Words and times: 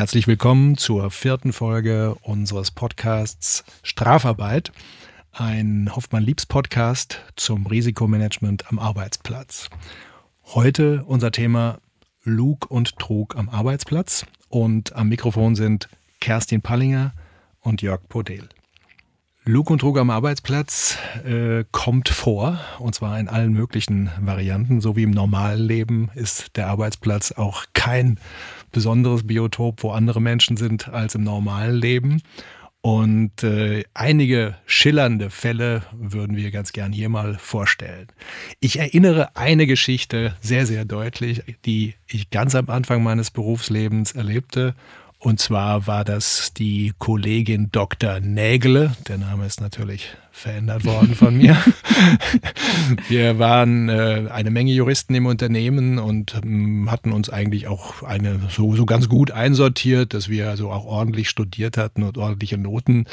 Herzlich 0.00 0.26
willkommen 0.26 0.78
zur 0.78 1.10
vierten 1.10 1.52
Folge 1.52 2.14
unseres 2.22 2.70
Podcasts 2.70 3.64
Strafarbeit, 3.82 4.72
ein 5.30 5.94
Hoffmann-Liebs-Podcast 5.94 7.20
zum 7.36 7.66
Risikomanagement 7.66 8.70
am 8.70 8.78
Arbeitsplatz. 8.78 9.68
Heute 10.54 11.04
unser 11.04 11.32
Thema 11.32 11.80
Lug 12.24 12.70
und 12.70 12.98
Trug 12.98 13.36
am 13.36 13.50
Arbeitsplatz 13.50 14.24
und 14.48 14.96
am 14.96 15.10
Mikrofon 15.10 15.54
sind 15.54 15.90
Kerstin 16.18 16.62
Pallinger 16.62 17.12
und 17.60 17.82
Jörg 17.82 18.00
Podel. 18.08 18.48
Lug 19.46 19.70
und 19.70 19.78
Trug 19.78 19.98
am 19.98 20.10
Arbeitsplatz 20.10 20.98
äh, 21.24 21.64
kommt 21.72 22.10
vor, 22.10 22.60
und 22.78 22.94
zwar 22.94 23.18
in 23.18 23.26
allen 23.26 23.54
möglichen 23.54 24.10
Varianten. 24.20 24.82
So 24.82 24.96
wie 24.96 25.04
im 25.04 25.12
normalen 25.12 25.62
Leben 25.62 26.10
ist 26.14 26.58
der 26.58 26.66
Arbeitsplatz 26.66 27.32
auch 27.32 27.64
kein 27.72 28.20
besonderes 28.70 29.26
Biotop, 29.26 29.82
wo 29.82 29.92
andere 29.92 30.20
Menschen 30.20 30.58
sind 30.58 30.88
als 30.88 31.14
im 31.14 31.24
normalen 31.24 31.74
Leben. 31.74 32.20
Und 32.82 33.42
äh, 33.42 33.84
einige 33.94 34.56
schillernde 34.66 35.30
Fälle 35.30 35.82
würden 35.92 36.36
wir 36.36 36.50
ganz 36.50 36.72
gern 36.72 36.92
hier 36.92 37.08
mal 37.08 37.36
vorstellen. 37.38 38.08
Ich 38.58 38.78
erinnere 38.78 39.36
eine 39.36 39.66
Geschichte 39.66 40.36
sehr, 40.42 40.66
sehr 40.66 40.84
deutlich, 40.84 41.42
die 41.64 41.94
ich 42.06 42.28
ganz 42.28 42.54
am 42.54 42.68
Anfang 42.68 43.02
meines 43.02 43.30
Berufslebens 43.30 44.12
erlebte. 44.12 44.74
Und 45.20 45.38
zwar 45.38 45.86
war 45.86 46.02
das 46.02 46.54
die 46.54 46.94
Kollegin 46.98 47.70
Dr. 47.70 48.20
Nägele. 48.20 48.96
Der 49.06 49.18
Name 49.18 49.44
ist 49.44 49.60
natürlich 49.60 50.16
verändert 50.32 50.84
worden 50.84 51.14
von 51.14 51.36
mir. 51.36 51.56
Wir 53.08 53.38
waren 53.38 53.88
äh, 53.88 54.28
eine 54.30 54.50
Menge 54.50 54.72
Juristen 54.72 55.14
im 55.14 55.26
Unternehmen 55.26 55.98
und 55.98 56.40
ähm, 56.42 56.90
hatten 56.90 57.12
uns 57.12 57.30
eigentlich 57.30 57.66
auch 57.66 58.02
eine 58.02 58.40
so, 58.48 58.74
so 58.74 58.86
ganz 58.86 59.08
gut 59.08 59.30
einsortiert, 59.30 60.14
dass 60.14 60.28
wir 60.28 60.48
also 60.48 60.70
auch 60.70 60.84
ordentlich 60.84 61.28
studiert 61.28 61.76
hatten 61.76 62.02
und 62.02 62.16
ordentliche 62.16 62.58
Noten 62.58 63.06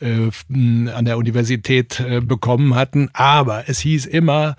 äh, 0.00 0.30
an 0.48 1.04
der 1.04 1.18
Universität 1.18 2.00
äh, 2.00 2.20
bekommen 2.20 2.74
hatten. 2.74 3.08
Aber 3.12 3.68
es 3.68 3.80
hieß 3.80 4.06
immer, 4.06 4.56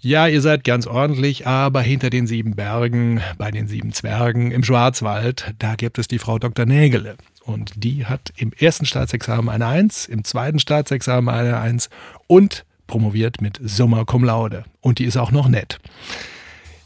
ja, 0.00 0.26
ihr 0.26 0.40
seid 0.40 0.64
ganz 0.64 0.86
ordentlich, 0.86 1.46
aber 1.46 1.80
hinter 1.80 2.10
den 2.10 2.26
sieben 2.26 2.56
Bergen, 2.56 3.20
bei 3.38 3.50
den 3.50 3.68
sieben 3.68 3.92
Zwergen 3.92 4.50
im 4.50 4.64
Schwarzwald, 4.64 5.54
da 5.58 5.74
gibt 5.76 5.98
es 5.98 6.08
die 6.08 6.18
Frau 6.18 6.38
Dr. 6.38 6.66
Nägele. 6.66 7.16
Und 7.44 7.72
die 7.76 8.06
hat 8.06 8.32
im 8.36 8.52
ersten 8.52 8.86
Staatsexamen 8.86 9.48
eine 9.48 9.66
Eins, 9.66 10.06
im 10.06 10.24
zweiten 10.24 10.58
Staatsexamen 10.58 11.32
eine 11.32 11.58
Eins 11.58 11.90
und 12.26 12.64
promoviert 12.86 13.40
mit 13.40 13.58
Summa 13.62 14.04
Cum 14.04 14.24
Laude. 14.24 14.64
Und 14.80 14.98
die 14.98 15.04
ist 15.04 15.16
auch 15.16 15.30
noch 15.30 15.48
nett. 15.48 15.78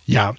Ja, 0.05 0.35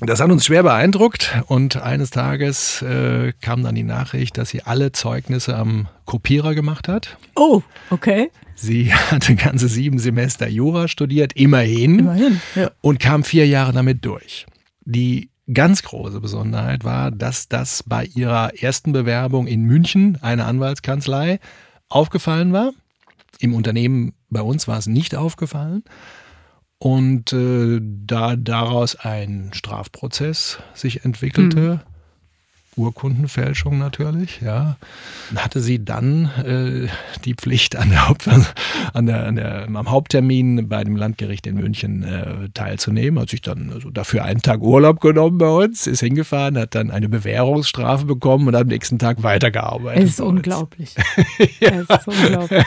das 0.00 0.20
hat 0.20 0.30
uns 0.30 0.46
schwer 0.46 0.62
beeindruckt 0.62 1.42
und 1.46 1.76
eines 1.76 2.10
Tages 2.10 2.80
äh, 2.80 3.32
kam 3.42 3.62
dann 3.62 3.74
die 3.74 3.82
Nachricht, 3.82 4.38
dass 4.38 4.48
sie 4.48 4.62
alle 4.62 4.92
Zeugnisse 4.92 5.56
am 5.56 5.88
Kopierer 6.06 6.54
gemacht 6.54 6.88
hat. 6.88 7.18
Oh, 7.34 7.62
okay. 7.90 8.30
Sie 8.54 8.92
hatte 9.10 9.34
ganze 9.34 9.68
sieben 9.68 9.98
Semester 9.98 10.48
Jura 10.48 10.88
studiert, 10.88 11.34
immerhin. 11.34 11.98
Immerhin, 11.98 12.40
ja. 12.54 12.70
Und 12.80 12.98
kam 12.98 13.24
vier 13.24 13.46
Jahre 13.46 13.72
damit 13.72 14.04
durch. 14.04 14.46
Die 14.84 15.29
ganz 15.52 15.82
große 15.82 16.20
Besonderheit 16.20 16.84
war, 16.84 17.10
dass 17.10 17.48
das 17.48 17.82
bei 17.82 18.04
ihrer 18.04 18.54
ersten 18.62 18.92
Bewerbung 18.92 19.46
in 19.46 19.64
München, 19.64 20.18
eine 20.22 20.44
Anwaltskanzlei, 20.44 21.40
aufgefallen 21.88 22.52
war. 22.52 22.72
Im 23.38 23.54
Unternehmen 23.54 24.12
bei 24.28 24.42
uns 24.42 24.68
war 24.68 24.78
es 24.78 24.86
nicht 24.86 25.14
aufgefallen. 25.14 25.82
Und 26.78 27.32
äh, 27.32 27.78
da 27.82 28.36
daraus 28.36 28.96
ein 28.96 29.50
Strafprozess 29.52 30.58
sich 30.72 31.04
entwickelte, 31.04 31.60
mhm. 31.60 31.80
Urkundenfälschung 32.80 33.78
natürlich, 33.78 34.40
ja, 34.40 34.76
hatte 35.36 35.60
sie 35.60 35.84
dann 35.84 36.30
äh, 36.44 36.88
die 37.24 37.34
Pflicht 37.34 37.76
an 37.76 37.90
der 37.90 38.08
Haupt, 38.08 38.26
an 38.92 39.06
der, 39.06 39.26
an 39.26 39.36
der, 39.36 39.68
am 39.68 39.90
Haupttermin 39.90 40.68
bei 40.68 40.82
dem 40.82 40.96
Landgericht 40.96 41.46
in 41.46 41.56
München 41.56 42.02
äh, 42.02 42.48
teilzunehmen. 42.54 43.20
Hat 43.20 43.30
sich 43.30 43.42
dann 43.42 43.70
also 43.72 43.90
dafür 43.90 44.24
einen 44.24 44.40
Tag 44.40 44.62
Urlaub 44.62 45.00
genommen 45.00 45.38
bei 45.38 45.48
uns, 45.48 45.86
ist 45.86 46.00
hingefahren, 46.00 46.58
hat 46.58 46.74
dann 46.74 46.90
eine 46.90 47.08
Bewährungsstrafe 47.08 48.06
bekommen 48.06 48.48
und 48.48 48.54
am 48.54 48.66
nächsten 48.66 48.98
Tag 48.98 49.22
weitergearbeitet. 49.22 50.02
Es 50.04 50.10
ist 50.10 50.20
unglaublich. 50.20 50.94
ja. 51.60 51.80
Es 51.80 51.88
ist 51.88 52.08
unglaublich. 52.08 52.64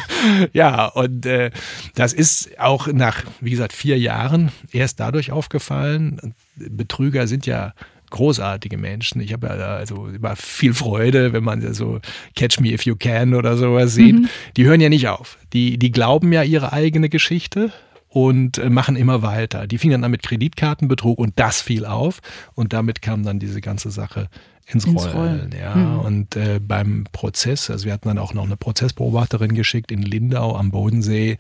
ja, 0.54 0.86
und 0.86 1.26
äh, 1.26 1.52
das 1.96 2.14
ist 2.14 2.60
auch 2.60 2.88
nach, 2.88 3.24
wie 3.42 3.52
gesagt, 3.52 3.74
vier 3.74 3.98
Jahren 3.98 4.52
erst 4.72 5.00
dadurch 5.00 5.32
aufgefallen. 5.32 6.34
Betrüger 6.56 7.26
sind 7.28 7.46
ja 7.46 7.74
großartige 8.14 8.78
Menschen. 8.78 9.20
Ich 9.20 9.34
habe 9.34 9.48
ja 9.48 9.58
da 9.58 9.76
also 9.76 10.08
immer 10.08 10.36
viel 10.36 10.74
Freude, 10.74 11.34
wenn 11.34 11.44
man 11.44 11.74
so 11.74 12.00
Catch 12.36 12.62
Me 12.62 12.72
If 12.72 12.86
You 12.86 12.96
Can 12.96 13.34
oder 13.34 13.58
sowas 13.58 13.96
sieht. 13.96 14.16
Mhm. 14.16 14.30
Die 14.56 14.66
hören 14.66 14.80
ja 14.80 14.90
nicht 14.90 15.10
auf. 15.10 15.38
Die, 15.52 15.78
die 15.78 15.92
glauben 15.92 16.32
ja 16.32 16.44
ihre 16.44 16.72
eigene 16.72 17.10
Geschichte 17.10 17.72
und 18.08 18.60
äh, 18.60 18.70
machen 18.70 18.96
immer 18.96 19.24
weiter. 19.24 19.68
Die 19.68 19.80
fingen 19.80 19.94
dann 19.94 20.04
an 20.06 20.12
mit 20.12 20.24
Kreditkartenbetrug 20.24 21.18
und 21.18 21.34
das 21.38 21.62
fiel 21.62 21.86
auf 21.86 22.20
und 22.54 22.72
damit 22.72 23.02
kam 23.02 23.24
dann 23.24 23.40
diese 23.40 23.60
ganze 23.60 23.90
Sache 23.90 24.30
ins, 24.66 24.86
ins 24.86 25.04
Rollen. 25.04 25.14
Rollen. 25.14 25.56
Ja. 25.60 25.76
Mhm. 25.76 26.00
Und 26.00 26.36
äh, 26.36 26.60
beim 26.60 27.06
Prozess, 27.12 27.70
also 27.70 27.86
wir 27.86 27.94
hatten 27.94 28.08
dann 28.08 28.18
auch 28.18 28.34
noch 28.34 28.44
eine 28.46 28.58
Prozessbeobachterin 28.58 29.54
geschickt 29.56 29.92
in 29.92 30.02
Lindau 30.02 30.56
am 30.56 30.72
Bodensee, 30.72 31.38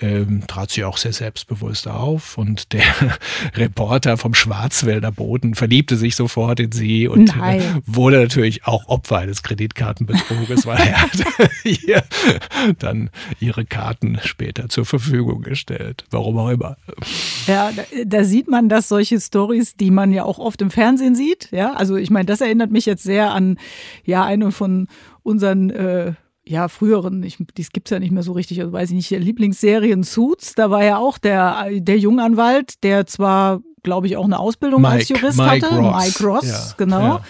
ähm, 0.00 0.46
trat 0.46 0.70
sie 0.70 0.84
auch 0.84 0.96
sehr 0.96 1.12
selbstbewusst 1.12 1.88
auf 1.88 2.38
und 2.38 2.72
der 2.72 2.84
Reporter 3.54 4.16
vom 4.16 4.34
Schwarzwälder 4.34 5.12
Boden 5.12 5.54
verliebte 5.54 5.96
sich 5.96 6.16
sofort 6.16 6.60
in 6.60 6.72
sie 6.72 7.08
und 7.08 7.34
äh, 7.36 7.60
wurde 7.86 8.20
natürlich 8.20 8.64
auch 8.66 8.88
Opfer 8.88 9.18
eines 9.18 9.42
Kreditkartenbetruges, 9.42 10.66
weil 10.66 10.78
er 10.78 11.02
hat 11.02 11.10
ihr 11.64 12.02
dann 12.78 13.10
ihre 13.40 13.64
Karten 13.64 14.18
später 14.22 14.68
zur 14.68 14.84
Verfügung 14.84 15.42
gestellt. 15.42 16.04
Warum 16.10 16.38
auch 16.38 16.48
immer. 16.48 16.76
Ja, 17.46 17.70
da, 17.72 17.82
da 18.04 18.24
sieht 18.24 18.48
man, 18.48 18.68
dass 18.68 18.88
solche 18.88 19.20
Stories, 19.20 19.76
die 19.76 19.90
man 19.90 20.12
ja 20.12 20.24
auch 20.24 20.38
oft 20.38 20.62
im 20.62 20.70
Fernsehen 20.70 21.14
sieht, 21.14 21.48
ja, 21.50 21.72
also 21.74 21.96
ich 21.96 22.10
meine, 22.10 22.26
das 22.26 22.40
erinnert 22.52 22.70
mich 22.70 22.86
jetzt 22.86 23.02
sehr 23.02 23.32
an 23.32 23.58
ja 24.04 24.24
eine 24.24 24.52
von 24.52 24.88
unseren 25.22 25.70
äh, 25.70 26.12
ja, 26.44 26.68
früheren, 26.68 27.22
ich, 27.22 27.38
dies 27.56 27.70
gibt 27.70 27.86
es 27.86 27.92
ja 27.92 27.98
nicht 27.98 28.10
mehr 28.10 28.22
so 28.22 28.32
richtig, 28.32 28.60
also 28.60 28.72
weiß 28.72 28.90
ich 28.90 28.96
nicht, 28.96 29.10
Lieblingsserien 29.10 30.02
Suits, 30.02 30.54
da 30.54 30.70
war 30.70 30.84
ja 30.84 30.98
auch 30.98 31.18
der, 31.18 31.68
der 31.72 31.98
Junganwalt, 31.98 32.82
der 32.82 33.06
zwar, 33.06 33.60
glaube 33.84 34.08
ich, 34.08 34.16
auch 34.16 34.24
eine 34.24 34.38
Ausbildung 34.38 34.82
Mike, 34.82 34.94
als 34.94 35.08
Jurist 35.08 35.38
Mike 35.38 35.66
hatte, 35.66 35.76
Ross. 35.76 36.04
Mike 36.04 36.26
Ross, 36.26 36.46
ja, 36.48 36.74
genau. 36.76 37.00
Ja. 37.00 37.20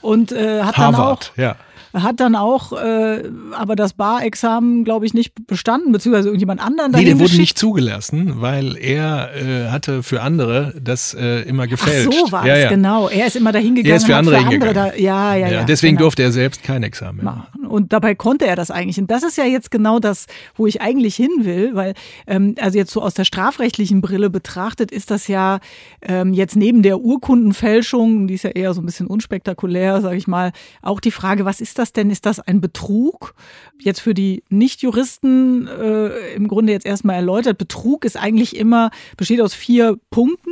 Und 0.00 0.32
äh, 0.32 0.62
hat 0.62 0.76
Harvard, 0.76 1.32
dann 1.36 1.44
auch, 1.44 1.56
ja 1.56 1.56
hat 1.92 2.20
dann 2.20 2.34
auch 2.34 2.72
äh, 2.72 3.22
aber 3.52 3.76
das 3.76 3.92
Bar-Examen, 3.92 4.84
glaube 4.84 5.06
ich, 5.06 5.14
nicht 5.14 5.46
bestanden, 5.46 5.92
beziehungsweise 5.92 6.28
irgendjemand 6.28 6.60
anderen 6.60 6.92
Nee, 6.92 7.04
der 7.04 7.14
wurde 7.14 7.24
geschickt. 7.24 7.40
nicht 7.40 7.58
zugelassen, 7.58 8.40
weil 8.40 8.76
er 8.76 9.30
äh, 9.34 9.68
hatte 9.68 10.02
für 10.02 10.22
andere 10.22 10.74
das 10.80 11.14
äh, 11.14 11.42
immer 11.42 11.66
gefälscht. 11.66 12.08
Ach 12.12 12.26
so 12.26 12.32
war 12.32 12.46
ja, 12.46 12.54
es, 12.54 12.62
ja. 12.64 12.68
genau. 12.70 13.08
Er 13.08 13.26
ist 13.26 13.36
immer 13.36 13.52
dahin 13.52 13.74
gegangen. 13.74 13.92
Er 13.92 13.96
ist 13.96 14.06
für 14.06 14.16
andere 14.16 14.36
für 14.36 14.46
andere 14.46 14.68
hingegangen. 14.68 14.92
da, 14.96 14.98
ja, 14.98 15.36
ja, 15.36 15.48
ja. 15.48 15.64
deswegen 15.64 15.96
genau. 15.96 16.06
durfte 16.06 16.22
er 16.22 16.32
selbst 16.32 16.62
kein 16.62 16.82
Examen 16.82 17.24
machen. 17.24 17.66
Und 17.66 17.92
dabei 17.92 18.14
konnte 18.14 18.46
er 18.46 18.56
das 18.56 18.70
eigentlich. 18.70 18.98
Und 18.98 19.10
das 19.10 19.22
ist 19.22 19.36
ja 19.36 19.44
jetzt 19.44 19.70
genau 19.70 19.98
das, 19.98 20.26
wo 20.56 20.66
ich 20.66 20.80
eigentlich 20.80 21.16
hin 21.16 21.30
will, 21.40 21.74
weil, 21.74 21.94
ähm, 22.26 22.54
also 22.60 22.78
jetzt 22.78 22.92
so 22.92 23.02
aus 23.02 23.14
der 23.14 23.24
strafrechtlichen 23.24 24.00
Brille 24.00 24.30
betrachtet, 24.30 24.90
ist 24.90 25.10
das 25.10 25.28
ja 25.28 25.60
ähm, 26.02 26.32
jetzt 26.34 26.56
neben 26.56 26.82
der 26.82 27.00
Urkundenfälschung, 27.00 28.26
die 28.26 28.34
ist 28.34 28.44
ja 28.44 28.50
eher 28.50 28.74
so 28.74 28.82
ein 28.82 28.86
bisschen 28.86 29.06
unspektakulär, 29.06 30.00
sage 30.00 30.16
ich 30.16 30.26
mal, 30.26 30.52
auch 30.82 31.00
die 31.00 31.10
Frage, 31.10 31.44
was 31.44 31.60
ist 31.60 31.78
das 31.78 31.81
denn? 31.90 32.10
Ist 32.10 32.26
das 32.26 32.38
ein 32.38 32.60
Betrug? 32.60 33.34
Jetzt 33.80 34.00
für 34.00 34.14
die 34.14 34.44
Nicht-Juristen 34.50 35.66
äh, 35.66 36.34
im 36.34 36.46
Grunde 36.46 36.72
jetzt 36.72 36.86
erstmal 36.86 37.16
erläutert. 37.16 37.58
Betrug 37.58 38.04
ist 38.04 38.16
eigentlich 38.16 38.54
immer, 38.54 38.90
besteht 39.16 39.40
aus 39.40 39.54
vier 39.54 39.98
Punkten. 40.10 40.50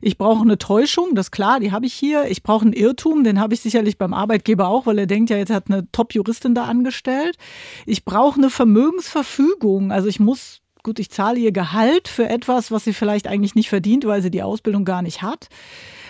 Ich 0.00 0.18
brauche 0.18 0.42
eine 0.42 0.58
Täuschung, 0.58 1.14
das 1.14 1.26
ist 1.26 1.30
klar, 1.32 1.58
die 1.58 1.72
habe 1.72 1.86
ich 1.86 1.94
hier. 1.94 2.26
Ich 2.28 2.44
brauche 2.44 2.64
einen 2.64 2.74
Irrtum, 2.74 3.24
den 3.24 3.40
habe 3.40 3.54
ich 3.54 3.60
sicherlich 3.60 3.98
beim 3.98 4.14
Arbeitgeber 4.14 4.68
auch, 4.68 4.86
weil 4.86 4.98
er 4.98 5.06
denkt 5.06 5.30
ja, 5.30 5.38
jetzt 5.38 5.50
hat 5.50 5.64
eine 5.68 5.90
Top-Juristin 5.90 6.54
da 6.54 6.66
angestellt. 6.66 7.36
Ich 7.86 8.04
brauche 8.04 8.38
eine 8.38 8.50
Vermögensverfügung, 8.50 9.90
also 9.90 10.06
ich 10.06 10.20
muss 10.20 10.60
gut, 10.88 10.98
ich 10.98 11.10
zahle 11.10 11.38
ihr 11.38 11.52
Gehalt 11.52 12.08
für 12.08 12.30
etwas, 12.30 12.70
was 12.70 12.84
sie 12.84 12.94
vielleicht 12.94 13.26
eigentlich 13.26 13.54
nicht 13.54 13.68
verdient, 13.68 14.06
weil 14.06 14.22
sie 14.22 14.30
die 14.30 14.42
Ausbildung 14.42 14.86
gar 14.86 15.02
nicht 15.02 15.20
hat. 15.20 15.48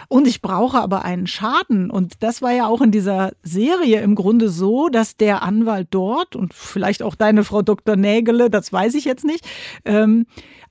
Und 0.07 0.29
ich 0.29 0.41
brauche 0.41 0.79
aber 0.79 1.05
einen 1.05 1.27
Schaden. 1.27 1.91
Und 1.91 2.23
das 2.23 2.43
war 2.43 2.53
ja 2.53 2.69
auch 2.69 2.81
in 2.81 2.93
dieser 2.93 3.33
Serie 3.43 4.01
im 4.03 4.15
Grunde 4.15 4.49
so, 4.49 4.89
dass 4.89 5.17
der 5.17 5.43
Anwalt 5.43 5.89
dort 5.91 6.37
und 6.37 6.55
vielleicht 6.55 7.03
auch 7.03 7.17
deine 7.17 7.43
Frau 7.43 7.63
Dr. 7.63 7.97
Nägele, 7.97 8.51
das 8.51 8.73
weiß 8.73 8.95
ich 8.95 9.05
jetzt 9.05 9.25
nicht, 9.25 9.45
ähm, 9.85 10.27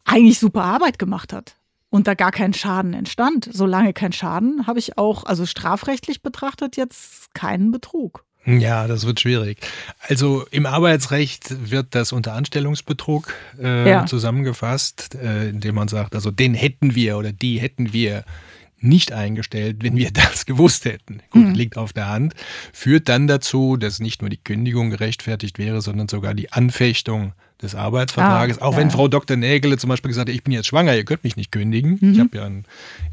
eigentlich 0.06 0.40
super 0.40 0.64
Arbeit 0.64 1.00
gemacht 1.00 1.34
hat. 1.34 1.58
Und 1.90 2.08
da 2.08 2.14
gar 2.14 2.32
kein 2.32 2.54
Schaden 2.54 2.94
entstand. 2.94 3.50
Solange 3.52 3.92
kein 3.92 4.14
Schaden, 4.14 4.68
habe 4.68 4.80
ich 4.80 4.98
auch, 4.98 5.26
also 5.26 5.46
strafrechtlich 5.46 6.22
betrachtet, 6.22 6.78
jetzt 6.78 7.34
keinen 7.34 7.72
Betrug. 7.72 8.24
Ja, 8.48 8.88
das 8.88 9.06
wird 9.06 9.20
schwierig. 9.20 9.58
Also 10.00 10.46
im 10.52 10.66
Arbeitsrecht 10.66 11.70
wird 11.70 11.88
das 11.92 12.14
unter 12.14 12.34
Anstellungsbetrug 12.34 13.34
äh, 13.62 13.90
Ja. 13.90 14.06
zusammengefasst, 14.06 15.16
äh, 15.16 15.50
indem 15.50 15.76
man 15.76 15.90
sagt, 15.90 16.16
also 16.16 16.32
den 16.32 16.54
hätten 16.54 16.96
wir 16.96 17.18
oder 17.18 17.34
die 17.34 17.60
hätten 17.60 17.92
wir 17.92 18.24
nicht 18.80 19.12
eingestellt, 19.12 19.78
wenn 19.82 19.98
wir 19.98 20.12
das 20.14 20.46
gewusst 20.46 20.86
hätten. 20.86 21.22
Gut, 21.30 21.48
mhm. 21.48 21.54
liegt 21.56 21.78
auf 21.78 21.92
der 21.92 22.08
Hand. 22.08 22.36
Führt 22.72 23.10
dann 23.10 23.28
dazu, 23.28 23.76
dass 23.76 24.00
nicht 24.00 24.22
nur 24.22 24.30
die 24.30 24.38
Kündigung 24.38 24.92
gerechtfertigt 24.92 25.60
wäre, 25.60 25.82
sondern 25.82 26.08
sogar 26.08 26.34
die 26.34 26.52
Anfechtung 26.54 27.34
des 27.62 27.74
Arbeitsvertrages. 27.74 28.62
Ah, 28.62 28.66
auch 28.66 28.74
ja. 28.74 28.80
wenn 28.80 28.92
Frau 28.92 29.08
Dr. 29.08 29.36
Nägele 29.36 29.78
zum 29.78 29.90
Beispiel 29.90 30.10
gesagt 30.10 30.30
hat, 30.30 30.36
ich 30.36 30.44
bin 30.44 30.54
jetzt 30.54 30.68
schwanger, 30.68 30.96
ihr 30.96 31.06
könnt 31.06 31.24
mich 31.24 31.36
nicht 31.36 31.52
kündigen. 31.52 31.98
Mhm. 32.00 32.14
Ich 32.14 32.20
habe 32.20 32.38
ja 32.38 32.46
einen, 32.46 32.66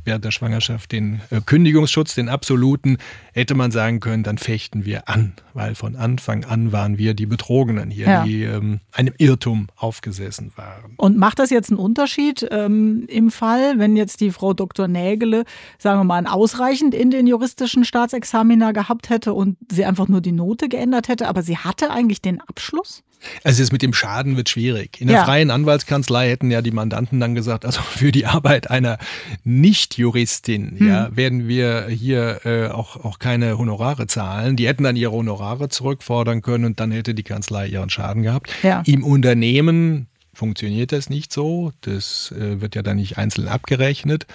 während 0.05 0.25
der 0.25 0.32
Schwangerschaft 0.32 0.93
den 0.93 1.23
äh, 1.31 1.41
Kündigungsschutz, 1.41 2.14
den 2.14 2.29
absoluten, 2.29 2.99
hätte 3.32 3.55
man 3.55 3.70
sagen 3.70 4.00
können, 4.00 4.23
dann 4.23 4.37
fechten 4.37 4.85
wir 4.85 5.08
an, 5.08 5.32
weil 5.55 5.75
von 5.75 5.96
Anfang 5.96 6.44
an 6.44 6.73
waren 6.73 6.99
wir 6.99 7.14
die 7.14 7.26
Betrogenen 7.26 7.91
hier, 7.91 8.06
ja. 8.06 8.25
die 8.25 8.43
ähm, 8.43 8.81
einem 8.93 9.14
Irrtum 9.17 9.69
aufgesessen 9.76 10.52
waren. 10.56 10.94
Und 10.96 11.17
macht 11.17 11.38
das 11.38 11.49
jetzt 11.50 11.70
einen 11.70 11.79
Unterschied 11.79 12.46
ähm, 12.50 13.06
im 13.08 13.31
Fall, 13.31 13.79
wenn 13.79 13.96
jetzt 13.96 14.20
die 14.20 14.31
Frau 14.31 14.52
Dr. 14.52 14.88
Nägele, 14.88 15.44
sagen 15.79 16.00
wir 16.00 16.05
mal, 16.05 16.26
ausreichend 16.26 16.94
in 16.94 17.11
den 17.11 17.26
juristischen 17.26 17.85
Staatsexaminer 17.85 18.73
gehabt 18.73 19.08
hätte 19.08 19.32
und 19.32 19.56
sie 19.70 19.87
einfach 19.87 20.08
nur 20.08 20.20
die 20.20 20.32
Note 20.32 20.69
geändert 20.69 21.08
hätte, 21.08 21.29
aber 21.29 21.43
sie 21.43 21.56
hatte 21.56 21.91
eigentlich 21.91 22.20
den 22.20 22.41
Abschluss? 22.43 23.02
Also 23.43 23.62
das 23.62 23.73
mit 23.73 23.82
dem 23.82 23.93
Schaden 23.93 24.37
wird 24.37 24.49
schwierig. 24.49 25.00
In 25.00 25.09
der 25.09 25.19
ja. 25.19 25.25
freien 25.25 25.50
Anwaltskanzlei 25.50 26.29
hätten 26.29 26.50
ja 26.50 26.62
die 26.62 26.71
Mandanten 26.71 27.21
dann 27.21 27.35
gesagt, 27.35 27.65
also 27.65 27.81
für 27.97 28.12
die 28.12 28.26
Arbeit 28.26 28.71
einer 28.71 28.99
Nicht-Juristin 29.44 30.79
hm. 30.79 30.88
ja, 30.88 31.17
werden 31.17 31.49
wir 31.49 31.87
hier 31.88 32.41
äh, 32.44 32.69
auch, 32.69 33.05
auch 33.05 33.19
keine 33.19 33.59
Honorare 33.59 34.06
zahlen. 34.06 34.56
Die 34.56 34.67
hätten 34.67 34.85
dann 34.85 34.97
ihre 34.97 35.12
Honorare 35.12 35.69
zurückfordern 35.69 36.43
können 36.43 36.65
und 36.65 36.81
dann 36.81 36.91
hätte 36.91 37.15
die 37.15 37.23
Kanzlei 37.23 37.67
ihren 37.67 37.91
Schaden 37.91 38.23
gehabt. 38.23 38.50
Ja. 38.62 38.82
Im 38.87 39.05
Unternehmen 39.05 40.06
funktioniert 40.34 40.92
das 40.92 41.08
nicht 41.08 41.32
so. 41.32 41.72
Das 41.82 42.32
äh, 42.32 42.60
wird 42.60 42.75
ja 42.75 42.82
dann 42.82 42.96
nicht 42.96 43.19
einzeln 43.19 43.48
abgerechnet. 43.48 44.26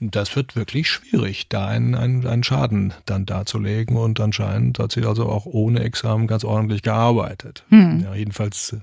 Das 0.00 0.34
wird 0.34 0.56
wirklich 0.56 0.88
schwierig, 0.88 1.48
da 1.48 1.66
einen, 1.66 1.94
einen, 1.94 2.26
einen 2.26 2.44
Schaden 2.44 2.94
dann 3.06 3.26
darzulegen. 3.26 3.96
Und 3.96 4.20
anscheinend 4.20 4.78
hat 4.78 4.92
sie 4.92 5.04
also 5.04 5.28
auch 5.28 5.46
ohne 5.46 5.80
Examen 5.80 6.26
ganz 6.26 6.44
ordentlich 6.44 6.82
gearbeitet. 6.82 7.64
Hm. 7.68 8.00
Ja, 8.04 8.14
jedenfalls 8.14 8.72
äh, 8.72 8.80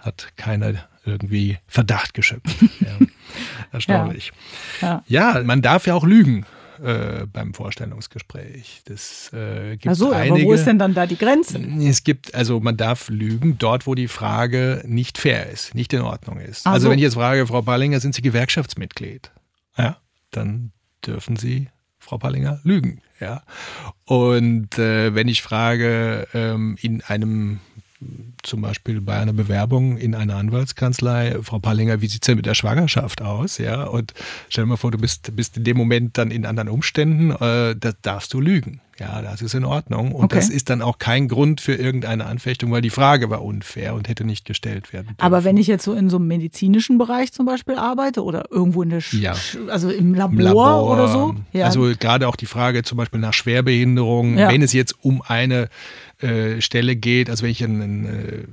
hat 0.00 0.28
keiner 0.36 0.74
irgendwie 1.04 1.58
Verdacht 1.66 2.14
geschöpft. 2.14 2.56
ja. 2.80 3.06
Erstaunlich. 3.72 4.32
Ja. 4.80 5.02
ja, 5.06 5.42
man 5.44 5.62
darf 5.62 5.86
ja 5.86 5.94
auch 5.94 6.04
lügen 6.04 6.44
äh, 6.82 7.26
beim 7.26 7.54
Vorstellungsgespräch. 7.54 8.82
Das 8.84 9.32
äh, 9.32 9.76
gibt 9.76 9.94
so, 9.96 10.10
einige, 10.12 10.34
aber 10.34 10.44
wo 10.44 10.52
ist 10.52 10.66
denn 10.66 10.78
dann 10.78 10.94
da 10.94 11.06
die 11.06 11.16
Grenze? 11.16 11.58
Es 11.80 12.04
gibt, 12.04 12.34
also 12.34 12.60
man 12.60 12.76
darf 12.76 13.08
lügen 13.08 13.58
dort, 13.58 13.86
wo 13.86 13.94
die 13.94 14.08
Frage 14.08 14.82
nicht 14.86 15.18
fair 15.18 15.50
ist, 15.50 15.74
nicht 15.74 15.92
in 15.92 16.02
Ordnung 16.02 16.38
ist. 16.40 16.66
Ach 16.66 16.72
also 16.72 16.84
so. 16.84 16.90
wenn 16.90 16.98
ich 16.98 17.04
jetzt 17.04 17.14
frage, 17.14 17.46
Frau 17.46 17.62
Ballinger, 17.62 18.00
sind 18.00 18.14
Sie 18.14 18.22
Gewerkschaftsmitglied? 18.22 19.30
Ja, 19.76 19.98
dann 20.30 20.72
dürfen 21.06 21.36
Sie 21.36 21.68
Frau 21.98 22.18
Pallinger 22.18 22.60
lügen. 22.64 23.00
Ja. 23.20 23.42
Und 24.04 24.78
äh, 24.78 25.14
wenn 25.14 25.28
ich 25.28 25.42
frage, 25.42 26.28
ähm, 26.32 26.76
in 26.80 27.02
einem 27.02 27.60
zum 28.42 28.60
Beispiel 28.60 29.00
bei 29.00 29.18
einer 29.18 29.32
Bewerbung 29.32 29.96
in 29.96 30.14
einer 30.14 30.36
Anwaltskanzlei, 30.36 31.38
Frau 31.42 31.58
Pallinger, 31.58 32.00
wie 32.00 32.06
sieht 32.06 32.22
es 32.22 32.26
denn 32.26 32.36
mit 32.36 32.46
der 32.46 32.54
Schwangerschaft 32.54 33.22
aus? 33.22 33.58
Ja, 33.58 33.84
und 33.84 34.14
stell 34.48 34.64
dir 34.64 34.68
mal 34.68 34.76
vor, 34.76 34.90
du 34.90 34.98
bist, 34.98 35.34
bist 35.34 35.56
in 35.56 35.64
dem 35.64 35.76
Moment 35.76 36.16
dann 36.16 36.30
in 36.30 36.46
anderen 36.46 36.68
Umständen, 36.68 37.30
äh, 37.32 37.74
da 37.76 37.92
darfst 38.02 38.32
du 38.34 38.40
lügen. 38.40 38.80
Ja, 38.98 39.22
das 39.22 39.42
ist 39.42 39.54
in 39.54 39.64
Ordnung. 39.64 40.12
Und 40.12 40.24
okay. 40.24 40.36
das 40.36 40.48
ist 40.48 40.70
dann 40.70 40.82
auch 40.82 40.98
kein 40.98 41.28
Grund 41.28 41.60
für 41.60 41.74
irgendeine 41.74 42.26
Anfechtung, 42.26 42.72
weil 42.72 42.80
die 42.80 42.90
Frage 42.90 43.30
war 43.30 43.42
unfair 43.42 43.94
und 43.94 44.08
hätte 44.08 44.24
nicht 44.24 44.44
gestellt 44.44 44.92
werden 44.92 45.08
dürfen. 45.08 45.20
Aber 45.20 45.44
wenn 45.44 45.56
ich 45.56 45.68
jetzt 45.68 45.84
so 45.84 45.94
in 45.94 46.10
so 46.10 46.16
einem 46.16 46.26
medizinischen 46.26 46.98
Bereich 46.98 47.32
zum 47.32 47.46
Beispiel 47.46 47.76
arbeite 47.76 48.24
oder 48.24 48.46
irgendwo 48.50 48.82
in 48.82 48.90
der, 48.90 49.00
Sch 49.00 49.14
ja. 49.14 49.34
also 49.68 49.90
im 49.90 50.14
Labor, 50.14 50.32
Im 50.32 50.38
Labor, 50.40 50.92
oder 50.92 51.08
so. 51.08 51.34
Ja. 51.52 51.66
Also 51.66 51.92
gerade 51.98 52.26
auch 52.26 52.36
die 52.36 52.46
Frage 52.46 52.82
zum 52.82 52.98
Beispiel 52.98 53.20
nach 53.20 53.34
Schwerbehinderung, 53.34 54.36
ja. 54.36 54.50
wenn 54.50 54.62
es 54.62 54.72
jetzt 54.72 54.96
um 55.02 55.22
eine 55.22 55.68
äh, 56.20 56.60
Stelle 56.60 56.96
geht, 56.96 57.30
also 57.30 57.44
wenn 57.44 57.50
ich 57.50 57.62
einen, 57.62 57.80
einen, 57.80 58.04
äh, 58.06 58.44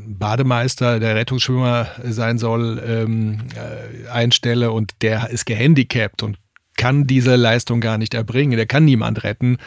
Bademeister, 0.00 0.98
der 0.98 1.14
Rettungsschwimmer 1.14 1.86
sein 2.04 2.38
soll, 2.38 2.82
ähm, 2.84 3.44
äh, 3.54 4.10
einstelle 4.10 4.72
und 4.72 4.94
der 5.02 5.30
ist 5.30 5.46
gehandicapt 5.46 6.24
und 6.24 6.38
kann 6.78 7.06
diese 7.06 7.36
Leistung 7.36 7.82
gar 7.82 7.98
nicht 7.98 8.14
erbringen, 8.14 8.56
der 8.56 8.66
kann 8.66 8.86
niemand 8.86 9.24
retten, 9.24 9.58